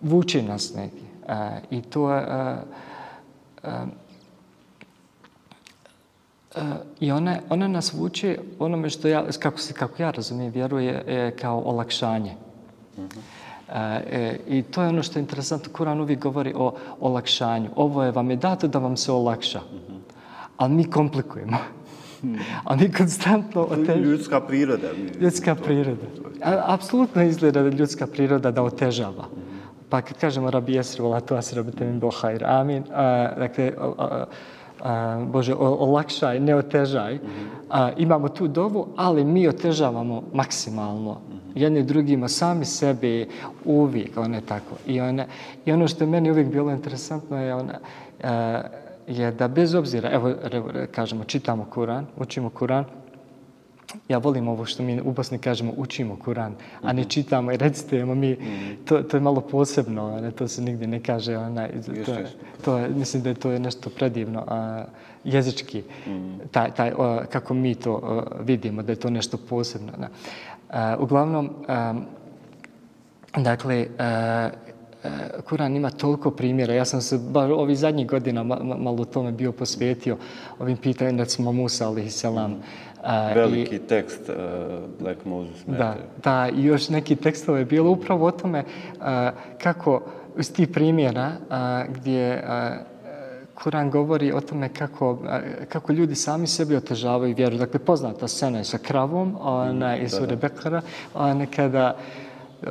[0.01, 1.05] vuče nas neki.
[1.29, 1.35] Uh,
[1.71, 2.27] I to je...
[2.27, 2.59] Uh,
[3.65, 3.89] uh,
[6.57, 6.63] Uh,
[7.01, 11.37] I ona, ona nas vuče onome što ja, kako, se, kako ja razumijem, vjeruje je
[11.37, 12.35] kao olakšanje.
[12.97, 13.05] Uh
[13.69, 15.73] e, I to je ono što je interesantno.
[15.73, 17.71] Kuran uvijek govori o olakšanju.
[17.77, 19.59] Ovo je vam je dato da vam se olakša.
[19.59, 19.99] Uh -huh.
[20.57, 21.59] Ali mi komplikujemo.
[22.21, 22.39] Hmm.
[22.65, 23.63] A mi konstantno...
[23.63, 23.97] Otež...
[23.97, 24.89] Ljudska priroda.
[25.21, 26.07] Ljudska priroda.
[26.45, 29.25] A, apsolutno izgleda ljudska priroda da otežava.
[29.25, 29.48] -huh.
[29.89, 32.85] Pa kad kažemo rabi jesri, vola tu asi rabite min bo hajr, amin.
[32.93, 34.25] A, dakle, a,
[34.81, 37.15] a, Bože, olakšaj, ne otežaj.
[37.15, 37.49] Mm -hmm.
[37.71, 41.13] a, imamo tu dovu, ali mi otežavamo maksimalno.
[41.13, 41.39] Mm -hmm.
[41.55, 43.27] Jedni drugima, sami sebe,
[43.65, 44.77] uvijek, one tako.
[44.87, 45.27] I, one,
[45.65, 47.79] I ono što je meni uvijek bilo interesantno je, ona,
[48.23, 48.61] a,
[49.07, 52.85] je da bez obzira, evo, evo kažemo, čitamo Kuran, učimo Kuran,
[54.09, 58.15] ja volim ovo što mi u Bosni kažemo učimo Kuran, a ne čitamo i recitujemo
[58.15, 58.37] mi,
[58.85, 61.69] to, to je malo posebno, ne, to se nigdje ne kaže, ona,
[62.07, 62.13] to,
[62.65, 64.85] to je, mislim da je to je nešto predivno, a,
[65.25, 65.83] jezički,
[66.51, 69.93] taj, taj, a, kako mi to a, vidimo, da je to nešto posebno.
[69.99, 70.09] Ne.
[70.71, 71.95] A, uglavnom, a,
[73.37, 74.51] dakle, a,
[75.49, 76.75] Kuran ima toliko primjera.
[76.75, 80.17] Ja sam se bar ovi zadnjih godina malo tome bio posvetio
[80.59, 82.63] ovim pitanjem, recimo Musa, ali selam.
[83.35, 84.35] Veliki I, tekst uh,
[85.01, 89.05] Black Moses Da, da, i još neki tekstove je bilo upravo o tome uh,
[89.63, 90.03] kako
[90.39, 92.99] iz tih primjera uh, gdje uh,
[93.63, 95.19] Kuran govori o tome kako,
[95.69, 97.57] kako ljudi sami sebi otežavaju vjeru.
[97.57, 100.83] Dakle, poznata scena je sa kravom ona, iz Sure Bekara,
[101.15, 101.97] ona, kada
[102.63, 102.69] uh,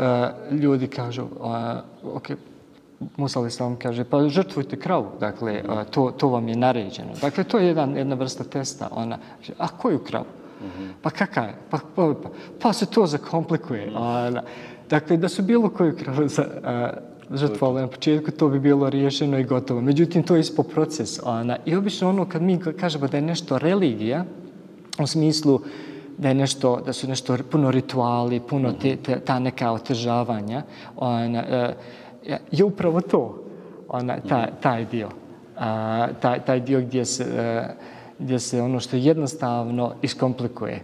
[0.52, 2.30] ljudi kažu, uh, ok,
[3.18, 7.14] Musa ali sam kaže, pa žrtvujte kravu, dakle, uh, to, to vam je naređeno.
[7.22, 8.88] Dakle, to je jedan, jedna vrsta testa.
[8.92, 9.18] Ona,
[9.58, 10.26] a koju kravu?
[10.62, 11.56] Mm Pa kakav je?
[11.70, 12.30] Pa, pa, pa,
[12.62, 13.92] pa se to zakomplikuje.
[13.96, 14.44] Ona,
[14.90, 19.38] dakle, da su bilo koju kravu za, uh, žrtvovali na početku, to bi bilo riješeno
[19.38, 19.82] i gotovo.
[19.82, 21.20] Međutim, to je ispo proces.
[21.24, 21.58] Ona.
[21.66, 24.26] I obično ono kad mi kažemo da je nešto religija,
[25.00, 25.62] u smislu
[26.18, 30.64] da je nešto, da su nešto puno rituali, puno te, te, ta neka otežavanja,
[30.96, 31.76] ona, e,
[32.52, 33.44] je upravo to,
[33.90, 35.10] ona, taj, taj dio.
[35.58, 37.68] A, taj, taj dio gdje se, e,
[38.20, 40.82] gdje se ono što je jednostavno iskomplikuje.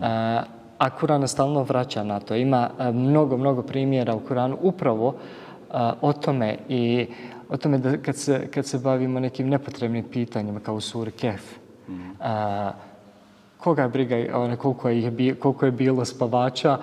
[0.00, 0.42] A,
[0.78, 2.34] a Kurana stalno vraća na to.
[2.34, 5.14] Ima mnogo, mnogo primjera u Kuranu upravo
[6.00, 7.06] o tome i
[7.48, 11.42] o tome da kad se, kad se bavimo nekim nepotrebnim pitanjima kao u suri Kef,
[11.88, 12.10] mm.
[12.20, 12.72] a,
[13.58, 16.78] koga briga one, koliko, je, koliko je bilo spavača,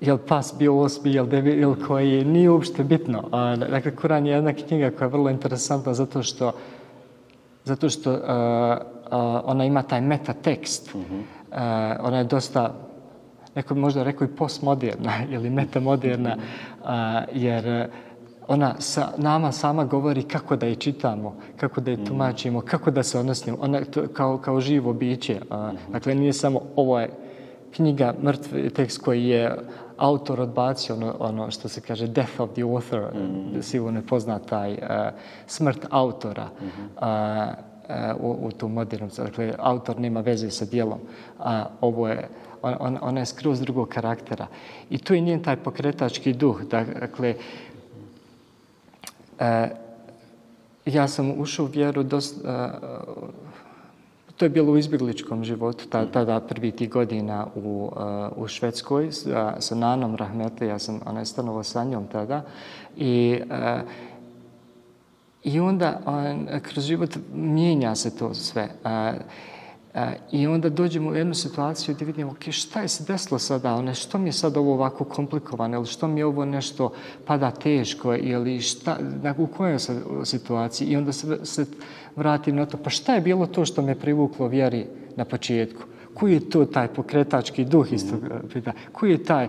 [0.00, 3.28] je li pas bio osmi, je li devi, je li koji, nije uopšte bitno.
[3.32, 6.52] A, dakle, Kuran je jedna knjiga koja je vrlo interesantna zato što,
[7.64, 8.78] zato što a,
[9.10, 10.94] a, ona ima taj meta tekst.
[10.94, 11.22] Mm -hmm.
[11.52, 12.74] a, ona je dosta
[13.54, 16.36] neko bi možda rekao i postmoderna ili metamoderna,
[16.84, 17.88] a, jer
[18.48, 23.02] ona sa, nama sama govori kako da je čitamo, kako da je tumačimo, kako da
[23.02, 25.40] se odnosimo, ona to, kao, kao živo biće.
[25.50, 27.10] A, dakle, nije samo ovo je
[27.70, 29.56] knjiga, mrtvi tekst koji je
[30.00, 33.62] autor odbacio ono, ono što se kaže death of the author, mm -hmm.
[33.62, 34.78] sigurno je poznat taj uh,
[35.46, 36.48] smrt autora.
[36.60, 37.48] Mm -hmm.
[37.50, 37.70] uh,
[38.20, 39.08] u, u tu modernu.
[39.16, 40.98] Dakle, autor nema veze sa dijelom.
[41.38, 42.28] A ovo je
[42.62, 44.46] on, ona je skroz drugog karaktera.
[44.90, 46.62] I tu je njen taj pokretački duh.
[46.62, 47.34] Dakle,
[49.38, 49.70] e,
[50.84, 52.70] ja sam ušao u vjeru dosta, e,
[54.40, 59.60] to je bilo u izbjegličkom životu, tada prvi ti godina u, uh, u Švedskoj sa,
[59.60, 62.42] sa Nanom Rahmetli, ja sam ona je stanovao sa njom tada
[62.96, 63.80] i uh,
[65.44, 68.68] I onda on, kroz život mijenja se to sve.
[68.84, 69.20] Uh,
[69.94, 73.74] E, I onda dođemo u jednu situaciju gdje vidimo okay, šta je se desilo sada,
[73.74, 76.92] one, što mi je sad ovo ovako komplikovano, ili što mi je ovo nešto
[77.26, 78.96] pada teško, ili šta,
[79.38, 80.88] u kojoj se situaciji.
[80.88, 81.66] I onda se, se
[82.16, 85.82] vratim na to, pa šta je bilo to što me privuklo vjeri na početku?
[86.14, 88.72] Koji je to taj pokretački duh isto e, pita?
[88.92, 89.48] Koji je taj,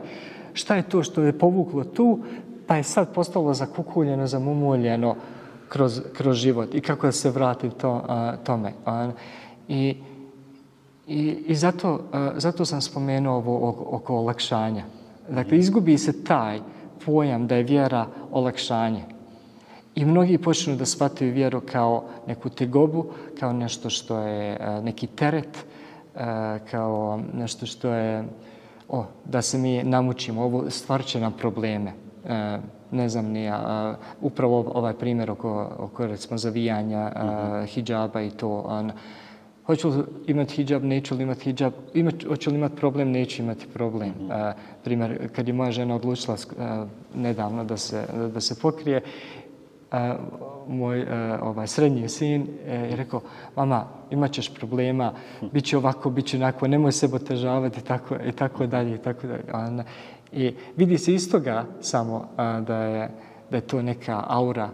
[0.54, 2.19] šta je to što je povuklo tu,
[2.67, 5.15] pa je sad postalo zakukuljeno, zamumuljeno
[5.69, 8.73] kroz, kroz život i kako da se vratim to, a, tome.
[8.86, 9.12] A,
[9.67, 9.95] I
[11.12, 12.00] I, i zato, uh,
[12.38, 14.84] zato sam spomenuo ovo oko, oko olakšanja.
[15.30, 16.60] Dakle, izgubi se taj
[17.06, 19.04] pojam da je vjera olakšanje.
[19.95, 23.06] I mnogi počnu da shvataju vjeru kao neku tegobu,
[23.39, 25.65] kao nešto što je uh, neki teret,
[26.15, 26.21] uh,
[26.71, 28.24] kao nešto što je,
[28.89, 31.93] o, da se mi namučimo, ovo stvar će nam probleme.
[32.91, 38.30] Ne znam ni ja, uh, upravo ovaj primjer oko, oko recimo zavijanja uh, hijjaba i
[38.30, 38.84] to,
[39.63, 43.41] uh, hoću li imati hijab, neću li imati hijab, imat, hoću li imati problem, neću
[43.41, 44.10] imati problem.
[44.10, 44.50] Mm -hmm.
[44.50, 49.02] uh, primjer, kad je moja žena odlučila uh, nedavno da se, da se pokrije,
[49.91, 49.97] uh,
[50.67, 51.08] moj uh,
[51.41, 53.21] ovaj, srednji sin uh, je rekao,
[53.56, 55.13] mama, imat ćeš problema,
[55.52, 58.95] bit će ovako, bit će onako, nemoj se otežavati i tako, i tako dalje.
[58.95, 59.43] I, tako dalje.
[59.80, 59.86] Uh,
[60.32, 63.10] I vidi se iz toga samo uh, da, je,
[63.50, 64.69] da je to neka aura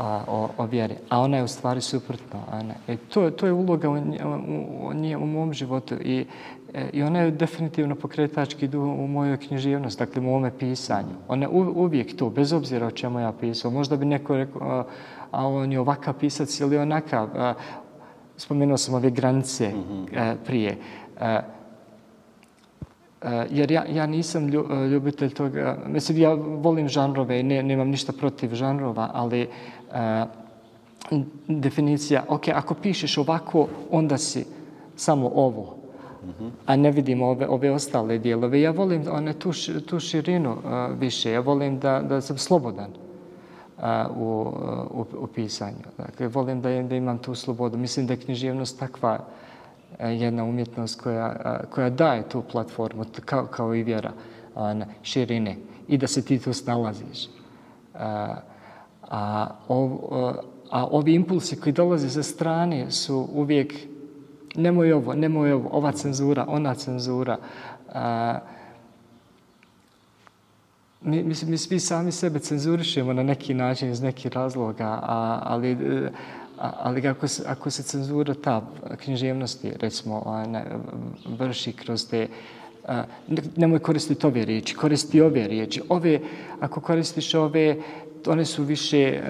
[0.00, 0.94] a, o, o vjeri.
[1.08, 2.40] A ona je u stvari suprotno.
[2.52, 2.74] Ona.
[2.88, 5.94] E, to, to je uloga u, u, u, u mom životu.
[6.00, 6.26] I,
[6.74, 11.14] e, I ona je definitivno pokretački du u mojoj književnosti, dakle u mome pisanju.
[11.28, 13.70] Ona je uvijek to, bez obzira o čemu ja pisao.
[13.70, 14.84] Možda bi neko rekao, a,
[15.30, 17.28] a on je ovakav pisac ili onakav.
[17.36, 17.54] A,
[18.36, 20.18] spomenuo sam ove granice mm -hmm.
[20.18, 20.76] a, prije.
[21.20, 21.40] A,
[23.50, 24.48] jer ja, ja nisam
[24.90, 29.48] ljubitelj toga, mislim, ja volim žanrove i ne, nemam ništa protiv žanrova, ali
[29.94, 30.24] e,
[31.48, 34.46] definicija, ok, ako pišeš ovako, onda si
[34.96, 35.76] samo ovo,
[36.66, 38.60] a ne vidim ove, ove ostale dijelove.
[38.60, 39.50] Ja volim one, tu,
[39.86, 43.84] tu širinu uh, više, ja volim da, da sam slobodan uh,
[44.16, 44.52] u,
[44.90, 45.88] u, u pisanju.
[45.98, 47.78] Dakle, volim da, da imam tu slobodu.
[47.78, 49.18] Mislim da je književnost takva
[49.98, 54.12] jedna umjetnost koja, koja daje tu platformu kao, kao i vjera
[54.54, 55.56] na širine
[55.88, 57.28] i da se ti tu snalaziš.
[57.94, 58.36] A,
[59.10, 59.98] a, ov,
[60.70, 63.74] a ovi impulsi koji dolaze sa strane su uvijek
[64.54, 67.38] nemoj ovo, nemoj ovo, ova cenzura, ona cenzura.
[67.92, 68.38] A,
[71.00, 75.76] mi, mi, mi svi sami sebe cenzurišemo na neki način iz nekih razloga, a, ali,
[76.58, 78.62] a, ali ako, se, ako se cenzura ta
[79.04, 80.64] književnosti, recimo, ne,
[81.38, 82.28] vrši kroz te
[82.86, 83.04] a,
[83.56, 85.82] nemoj koristiti ove riječi, koristi ove riječi.
[85.88, 86.20] Ove,
[86.60, 87.76] ako koristiš ove,
[88.26, 89.20] one su više,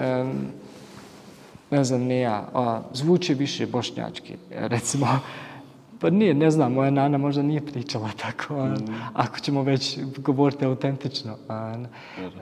[1.71, 5.07] ne znam, ne ja, a, zvuče više bošnjački, recimo.
[5.99, 8.95] Pa nije, ne znam, moja nana možda nije pričala tako, a, mm.
[9.13, 11.35] ako ćemo već govoriti autentično.
[11.49, 11.75] A,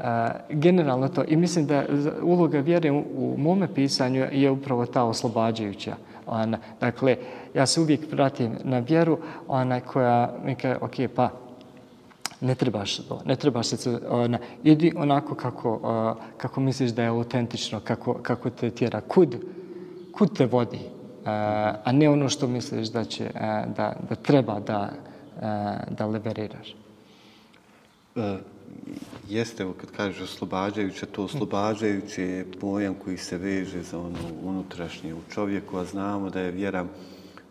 [0.02, 1.86] a, generalno to, i mislim da
[2.22, 5.96] uloga vjere u, u mome pisanju je upravo ta oslobađajuća.
[6.28, 7.18] Ona, dakle,
[7.54, 11.30] ja se uvijek vratim na vjeru, ona koja mi kaže, ok, pa,
[12.42, 17.80] ne trebaš to, ne trebaš se, ona, idi onako kako, kako misliš da je autentično,
[17.80, 19.36] kako, kako te tjera, kud,
[20.12, 20.90] kud te vodi, e,
[21.84, 24.90] a ne ono što misliš da, će, e, da, da treba da,
[25.42, 26.76] e, da liberiraš.
[28.16, 28.38] E,
[29.30, 35.14] jeste, evo kad kažeš oslobađajuće, to oslobađajuće je pojam koji se veže za ono unutrašnje
[35.14, 36.86] u čovjeku, a znamo da je vjera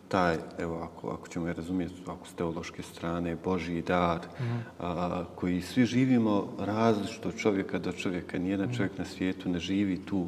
[0.09, 4.43] taj, evo, ako, ako ćemo je razumijeti, ako s teološke strane, Božji dar, mm.
[4.79, 8.39] a, koji svi živimo različito od čovjeka do čovjeka.
[8.39, 8.73] Nijedan mm.
[8.73, 10.27] čovjek na svijetu ne živi tu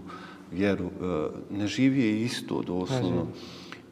[0.52, 3.28] vjeru, a, ne živi je isto doslovno.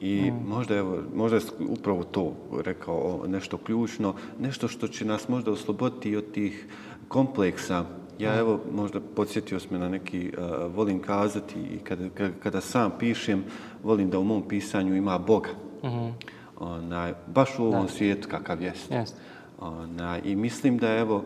[0.02, 0.48] I mm.
[0.48, 2.34] možda, evo, možda je upravo to
[2.64, 6.68] rekao nešto ključno, nešto što će nas možda osloboditi od tih
[7.08, 7.86] kompleksa.
[8.20, 12.10] Ja evo možda podsjetio sam na neki, uh, volim kazati i kada,
[12.44, 13.44] kada sam pišem,
[13.84, 15.50] volim da u mom pisanju ima Boga.
[15.84, 16.12] Mm -hmm.
[16.60, 17.92] Ona, baš u ovom da.
[17.92, 18.92] svijetu kakav jest.
[18.92, 19.12] Yes.
[19.60, 21.24] Ona, I mislim da evo, uh,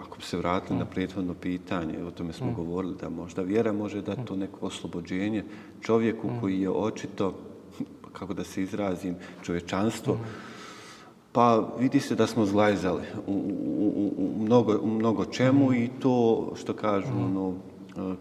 [0.00, 0.78] ako bi se vratili mm.
[0.78, 2.54] na prethodno pitanje, o tome smo mm.
[2.54, 5.44] govorili, da možda vjera može dati to neko oslobođenje
[5.80, 6.40] čovjeku mm.
[6.40, 7.34] koji je očito,
[8.18, 10.18] kako da se izrazim, čovječanstvo, mm.
[11.32, 15.74] Pa vidi se da smo zlajzali u, u, u, u, mnogo, u mnogo čemu mm.
[15.74, 17.24] i to što kažu, mm.
[17.24, 17.54] ono,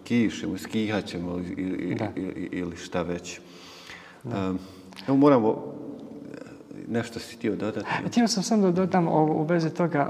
[0.03, 3.39] kišemo, skihaćemo ili, ili, ili šta već.
[4.23, 4.59] Um,
[5.07, 5.79] evo moramo
[6.89, 7.87] nešto si htio dodati.
[8.07, 10.07] Htio sam sam da dodam u vezi toga.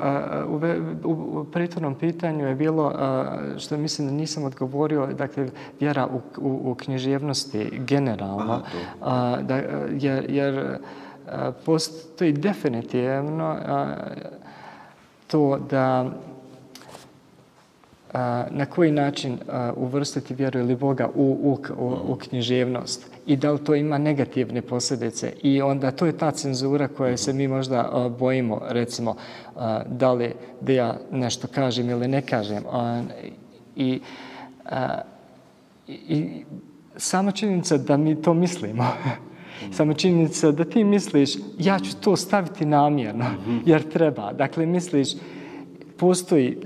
[0.50, 2.94] U, ve, u, u pritornom pitanju je bilo,
[3.58, 8.62] što mislim da nisam odgovorio, dakle, vjera u, u, u književnosti generalno.
[9.02, 9.56] Aha, da,
[10.00, 10.78] jer, jer
[11.66, 13.58] postoji definitivno
[15.28, 16.12] to da
[18.50, 19.38] na koji način
[19.76, 24.62] uvrstiti vjeru ili Boga u, u, u, u književnost i da li to ima negativne
[24.62, 25.34] posljedice.
[25.44, 29.16] I onda to je ta cenzura koja se mi možda bojimo, recimo,
[29.86, 32.64] da li da ja nešto kažem ili ne kažem.
[33.76, 34.02] I,
[35.88, 36.44] i, i
[36.98, 38.88] sama činjenica da mi to mislimo,
[39.78, 43.26] Samo činjenica da ti misliš, ja ću to staviti namjerno,
[43.66, 44.34] jer treba.
[44.34, 45.10] Dakle, misliš,
[45.98, 46.66] postoji uh,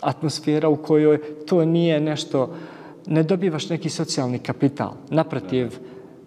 [0.00, 2.54] atmosfera u kojoj to nije nešto,
[3.08, 4.92] ne dobivaš neki socijalni kapital.
[5.10, 5.78] Naprotiv,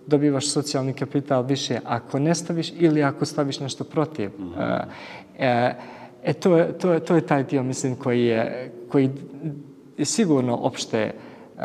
[0.07, 4.31] dobivaš socijalni kapital više ako ne staviš ili ako staviš nešto protiv.
[4.39, 4.55] Uh,
[5.39, 5.73] e,
[6.23, 9.09] e, to, je, to, je, to je taj dio, mislim, koji je, koji
[9.97, 11.13] je sigurno opšte
[11.55, 11.61] uh,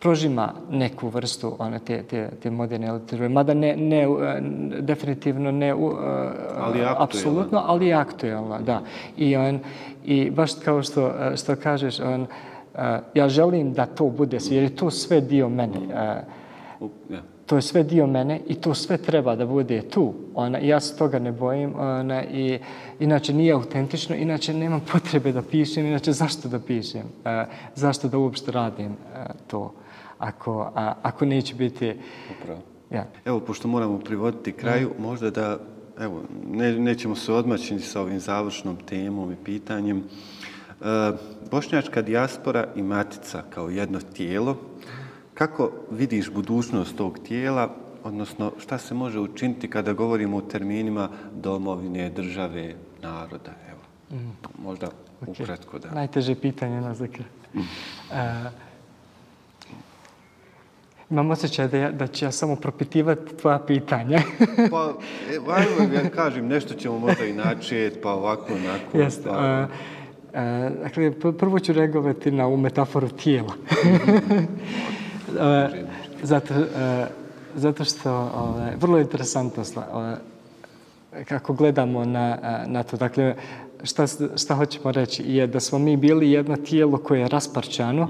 [0.00, 3.28] prožima neku vrstu one te, te, te moderne literature.
[3.28, 4.06] Mada ne, ne,
[4.80, 5.92] definitivno ne, uh,
[6.56, 8.82] ali apsolutno, ali je aktuelna, da.
[9.16, 9.60] I, on,
[10.04, 12.28] I baš kao što, što kažeš, on, uh,
[13.14, 15.78] ja želim da to bude sve, jer je to sve dio mene.
[16.80, 20.14] Uh, to je sve dio mene i to sve treba da bude tu.
[20.34, 21.74] Ona, ja se toga ne bojim.
[21.78, 22.58] Ona, i,
[23.00, 27.02] inače nije autentično, inače nemam potrebe da pišem, inače zašto da pišem?
[27.02, 27.30] Uh,
[27.74, 28.96] zašto da uopšte radim
[29.46, 29.72] to?
[30.18, 31.94] ako, a, ako neće biti...
[32.40, 32.60] Upravo.
[32.90, 33.06] Ja.
[33.24, 35.02] Evo, pošto moramo privoditi kraju, mm.
[35.02, 35.58] možda da,
[35.98, 40.04] evo, ne, nećemo se odmaćiti sa ovim završnom temom i pitanjem.
[40.80, 41.12] E,
[41.50, 44.56] bošnjačka dijaspora i matica kao jedno tijelo,
[45.34, 47.70] kako vidiš budućnost tog tijela,
[48.04, 53.52] odnosno šta se može učiniti kada govorimo o terminima domovine, države, naroda?
[53.70, 54.36] Evo, mm.
[54.62, 54.88] možda
[55.20, 55.42] okay.
[55.42, 55.90] ukratko da.
[55.90, 57.22] Najteže pitanje na zakr.
[57.54, 57.60] Mm.
[58.12, 58.50] E,
[61.10, 64.18] Imam osjećaj da, ja, da će ja samo propitivati tvoja pitanja.
[64.72, 64.92] pa,
[65.30, 68.98] e, vajmo, ja kažem, nešto ćemo možda i načet, pa ovako, onako.
[68.98, 69.30] Jeste.
[69.30, 69.36] Uh,
[70.34, 73.54] uh, dakle, prvo ću reagovati na ovu metaforu tijela.
[75.40, 75.68] Eh,
[76.22, 77.06] zato, eh,
[77.54, 79.64] zato što ove, vrlo interesantno
[81.28, 82.96] kako gledamo na, na to.
[82.96, 83.34] Dakle,
[83.82, 84.06] šta,
[84.36, 88.08] šta hoćemo reći je da smo mi bili jedno tijelo koje je rasparčano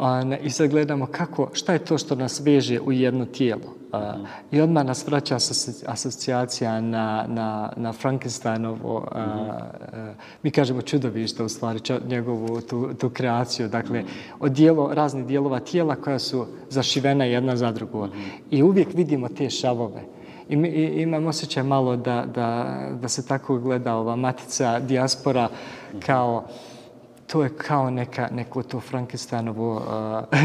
[0.00, 0.46] mm-hmm.
[0.46, 3.78] i sad gledamo kako, šta je to što nas veže u jedno tijelo.
[3.92, 4.14] A,
[4.50, 5.36] I odmah nas vraća
[5.86, 12.94] asocijacija na, na, na Frankensteinovo, a, a, mi kažemo čudovište u stvari, ča, njegovu tu,
[12.94, 13.68] tu kreaciju.
[13.68, 14.04] Dakle,
[14.40, 18.08] od dijelo, raznih dijelova tijela koja su zašivena jedna za drugu.
[18.50, 20.02] I uvijek vidimo te šavove.
[20.48, 25.48] I, i imam osjećaj malo da, da, da se tako gleda ova matica dijaspora
[26.06, 26.44] kao
[27.28, 30.38] to je kao neka, neko to Frankensteinovo uh,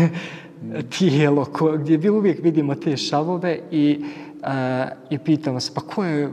[0.98, 4.06] tijelo ko, gdje bi uvijek vidimo te šavove i,
[4.42, 4.48] uh,
[5.10, 6.32] i pitamo se pa ko je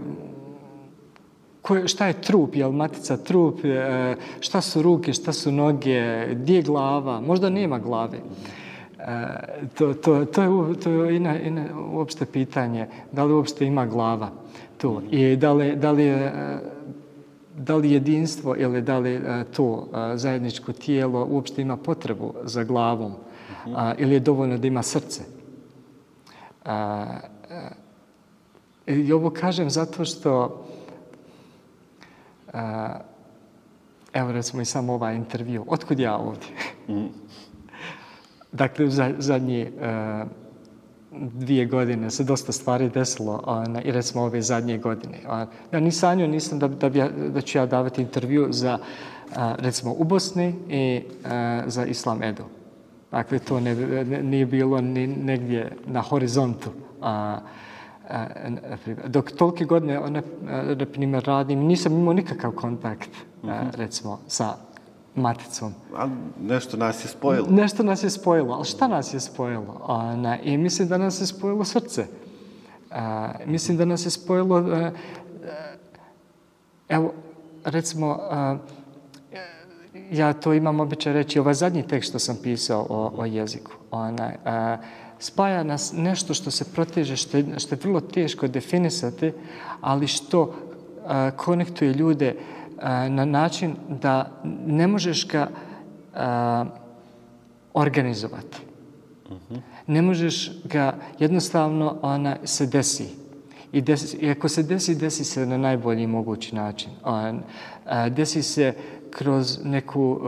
[1.62, 5.53] Ko je, šta je trup, je li matica trup, uh, šta su ruke, šta su
[5.53, 8.18] noge, gdje je glava, možda nema glave.
[8.18, 9.05] Uh,
[9.74, 14.30] to, to, to je, to je ina, ina, uopšte pitanje, da li uopšte ima glava
[14.80, 16.59] tu i da li, da li je, e,
[17.57, 19.20] da li jedinstvo ili da li
[19.57, 23.14] to zajedničko tijelo uopšte ima potrebu za glavom
[23.66, 25.22] a, ili je dovoljno da ima srce.
[26.64, 27.68] A, a,
[28.86, 30.64] I ovo kažem zato što
[32.53, 33.01] a,
[34.12, 35.64] evo recimo i samo ovaj intervju.
[35.68, 36.48] Otkud ja ovdje?
[36.88, 37.07] Mm.
[38.53, 40.24] dakle, za, zadnji a,
[41.12, 45.18] dvije godine se dosta stvari desilo ona, i recimo ove zadnje godine.
[45.28, 47.02] A, ja ni sanio nisam da, da, bi,
[47.34, 48.78] da ću ja davati intervju za
[49.36, 52.44] a, recimo u Bosni i a, za Islam Edu.
[53.11, 56.70] Dakle, to ne, ne, nije bilo ni negdje na horizontu.
[57.02, 57.38] A,
[58.08, 58.26] a,
[59.06, 60.22] dok tolike godine, na,
[60.74, 63.11] na primjer, radim, nisam imao nikakav kontakt,
[63.44, 64.56] a, recimo, sa
[65.14, 65.74] maticom.
[65.96, 66.08] A
[66.40, 67.46] nešto nas je spojilo.
[67.50, 68.54] Nešto nas je spojilo.
[68.54, 69.80] Ali šta nas je spojilo?
[69.88, 72.06] A, na, I mislim da nas je spojilo srce.
[72.90, 74.56] A, mislim da nas je spojilo...
[74.56, 74.92] A, a,
[76.88, 77.12] evo,
[77.64, 78.56] recimo, a,
[80.11, 84.32] ja to imam običaj reći, ovaj zadnji tekst što sam pisao o, o jeziku, ona,
[84.44, 84.76] a,
[85.18, 89.32] spaja nas nešto što se proteže, što je, što je vrlo teško definisati,
[89.80, 90.54] ali što
[91.06, 92.59] a, konektuje ljude a,
[93.09, 94.31] na način da
[94.66, 95.49] ne možeš ga
[96.14, 96.64] a,
[97.74, 98.57] organizovati.
[99.87, 103.09] Ne možeš ga, jednostavno ona se desi.
[103.72, 106.91] I, desi, I ako se desi, desi se na najbolji mogući način.
[107.05, 107.43] On,
[107.87, 108.74] a, desi se
[109.11, 110.20] kroz neku uh,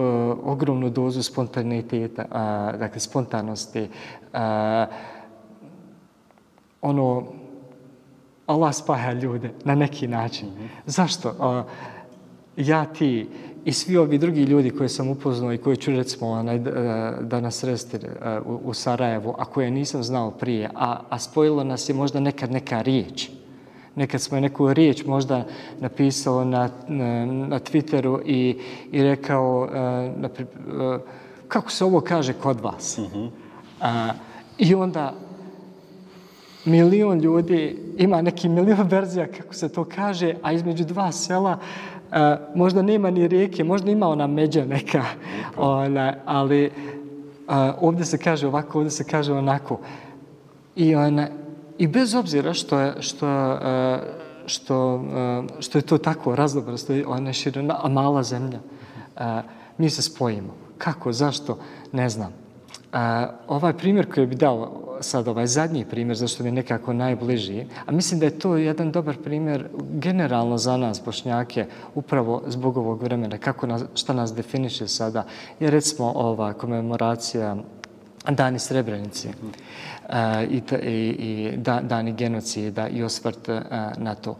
[0.45, 3.83] ogromnu dozu spontaniteta, uh, dakle spontanosti.
[3.83, 4.39] Uh,
[6.83, 7.25] ono,
[8.47, 10.49] Allah spaja ljude na neki način.
[10.49, 10.69] Mm -hmm.
[10.87, 11.29] Zašto?
[11.29, 11.71] Uh,
[12.57, 13.27] ja, ti
[13.65, 16.59] i svi ovi drugi ljudi koje sam upoznao i koji ću recimo onaj,
[17.21, 17.99] da nas reste
[18.47, 22.53] u, u Sarajevu, a koje nisam znao prije, a, a spojilo nas je možda nekad
[22.53, 23.29] neka riječ.
[23.97, 25.45] Nekad smo je neku riječ možda
[25.81, 28.59] napisao na, na, na Twitteru i,
[28.93, 29.69] i rekao
[30.17, 30.29] na,
[31.49, 32.99] kako se ovo kaže kod vas.
[32.99, 33.31] -huh.
[33.81, 34.17] uh,
[34.59, 35.15] I onda
[36.65, 41.92] milion ljudi ima neki milion verzija kako se to kaže, a između dva sela uh,
[42.55, 45.05] možda nema ni rijeke, možda ima ona međa neka,
[45.57, 49.79] ona, ali uh, ovdje se kaže ovako, ovdje se kaže onako.
[50.77, 51.29] I ona,
[51.79, 53.99] I bez obzira što je, što, e,
[54.47, 58.59] što, e, što je to tako razdobro, što je ona širina, a mala zemlja,
[59.17, 59.43] e,
[59.79, 60.55] mi se spojimo.
[60.79, 61.59] Kako, zašto,
[61.93, 62.33] ne znam.
[63.49, 67.93] Ovaj primjer koji bi dao sad, ovaj zadnji primjer, zašto mi je nekako najbliži, a
[67.93, 73.39] mislim da je to jedan dobar primjer generalno za nas, bošnjake, upravo zbog ovog vremena,
[73.39, 75.25] kako nas, šta nas definiše sada,
[75.61, 77.57] je recimo ova komemoracija
[78.29, 79.29] Dani Srebrenici.
[79.29, 79.53] Mm
[80.51, 83.49] i, i, i da, dani genocida i osvrt
[83.97, 84.37] na to.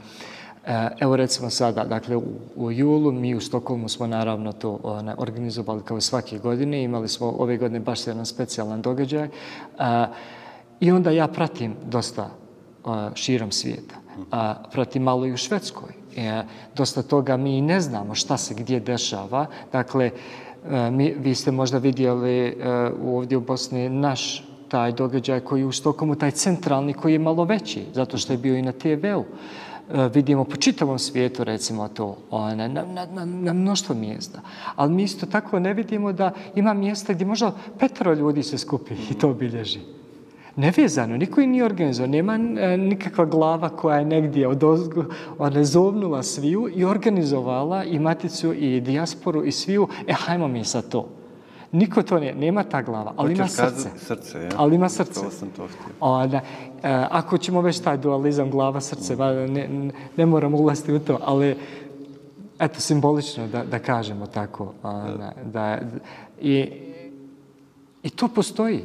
[0.67, 2.23] E, evo recimo sada, dakle u,
[2.57, 6.83] u julu mi u Stokholmu smo naravno to ona, organizovali kao svake godine.
[6.83, 9.29] Imali smo ove godine baš jedan specijalan događaj.
[9.79, 10.07] A,
[10.81, 12.31] I onda ja pratim dosta
[12.85, 13.95] a, širom svijeta.
[14.31, 15.91] A, pratim malo i u Švedskoj.
[16.17, 16.43] E,
[16.77, 19.47] dosta toga mi ne znamo šta se gdje dešava.
[19.73, 20.11] Dakle,
[20.71, 25.61] e, mi, vi ste možda vidjeli e, a, ovdje u Bosni naš taj događaj koji
[25.61, 28.73] je u Stokomu, taj centralni koji je malo veći, zato što je bio i na
[28.73, 29.25] TV-u.
[29.93, 34.41] E, vidimo po čitavom svijetu, recimo to, one, na, na, na, na mnoštvo mjesta.
[34.77, 38.95] Ali mi isto tako ne vidimo da ima mjesta gdje možda petro ljudi se skupi
[39.11, 39.81] i to obilježi.
[40.57, 45.05] Nevezano, niko i nije organizao, nema e, nikakva glava koja je negdje od ozgo,
[45.39, 50.83] ona zovnula sviju i organizovala i maticu i dijasporu i sviju, e, hajmo mi sa
[50.83, 51.22] to
[51.73, 53.91] Niko to ne, nema ta glava, ali ima srce.
[53.97, 54.51] srce, ja?
[54.57, 55.11] Ali ima srce.
[55.11, 55.95] Upravo sam to htio.
[56.01, 56.43] O, da, e,
[57.11, 61.19] ako ćemo već taj dualizam glava srce, ba, ne, ne, ne moramo ulaziti u to,
[61.25, 61.57] ali
[62.59, 65.79] eto simbolično da, da kažemo tako a, da, da
[66.41, 66.69] i,
[68.03, 68.85] i to postoji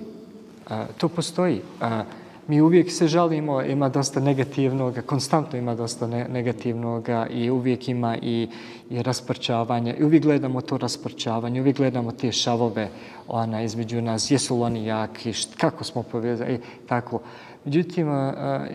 [0.69, 2.03] a, to postoji a,
[2.47, 8.17] mi uvijek se žalimo ima dosta negativnog konstantno ima dosta ne, negativnog i uvijek ima
[8.21, 8.47] i,
[8.89, 12.89] i rasprčavanje i uvijek gledamo to rasprčavanje uvijek gledamo te šavove
[13.27, 17.21] ona između nas jesu li oni jaki št, kako smo povezani i tako
[17.65, 18.65] međutim a,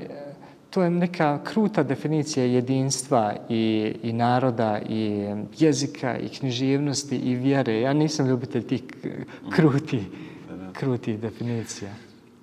[0.73, 5.27] to je neka kruta definicija jedinstva i, i naroda i
[5.59, 7.81] jezika i književnosti i vjere.
[7.81, 8.83] Ja nisam ljubitelj tih
[9.51, 10.05] kruti,
[10.73, 11.91] kruti definicija.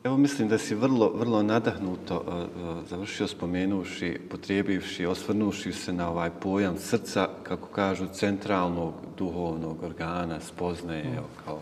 [0.04, 6.10] Evo mislim da si vrlo, vrlo nadahnuto uh, uh, završio spomenuši, potrijebivši, osvrnuši se na
[6.10, 11.18] ovaj pojam srca, kako kažu, centralnog duhovnog organa, spoznaje mm.
[11.18, 11.60] evo, kao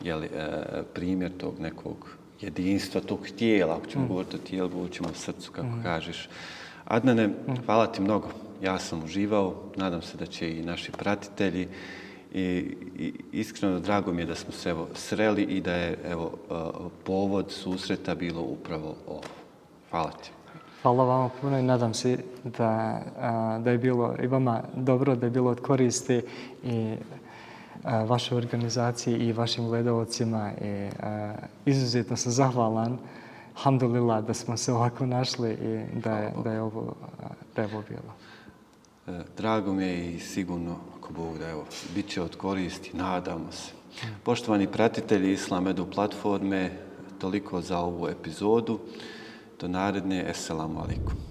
[0.00, 2.08] jeli, uh, primjer tog nekog
[2.40, 4.08] jedinstva tog tijela, ako ćemo mm.
[4.08, 5.82] govoriti o tijelu, govorit ćemo o srcu, kako mm.
[5.82, 6.28] kažeš.
[6.84, 7.32] Adnane, mm.
[7.66, 8.28] hvala ti mnogo.
[8.62, 11.68] Ja sam uživao, nadam se da će i naši pratitelji
[12.32, 16.32] i, i iskreno drago mi je da smo se evo sreli i da je evo
[17.04, 19.22] povod susreta bilo upravo ovo.
[19.90, 20.30] Hvala ti.
[20.82, 23.02] Hvala vama puno i nadam se da,
[23.64, 26.22] da je bilo i vama dobro, da je bilo od koriste
[26.64, 26.94] i
[27.84, 30.52] vašoj organizaciji i vašim gledalcima.
[30.62, 30.90] I,
[31.66, 32.98] izuzetno sam zahvalan,
[33.56, 36.94] alhamdulillah, da smo se ovako našli i da je, da je, ovo,
[37.56, 38.14] da je ovo bilo.
[39.18, 40.76] E, drago mi je i sigurno,
[41.10, 43.72] ako Bog da evo, bit će od koristi, nadamo se.
[44.24, 46.70] Poštovani pratitelji Islam Edu platforme,
[47.18, 48.78] toliko za ovu epizodu.
[49.60, 51.29] Do naredne, eselamu alaikum.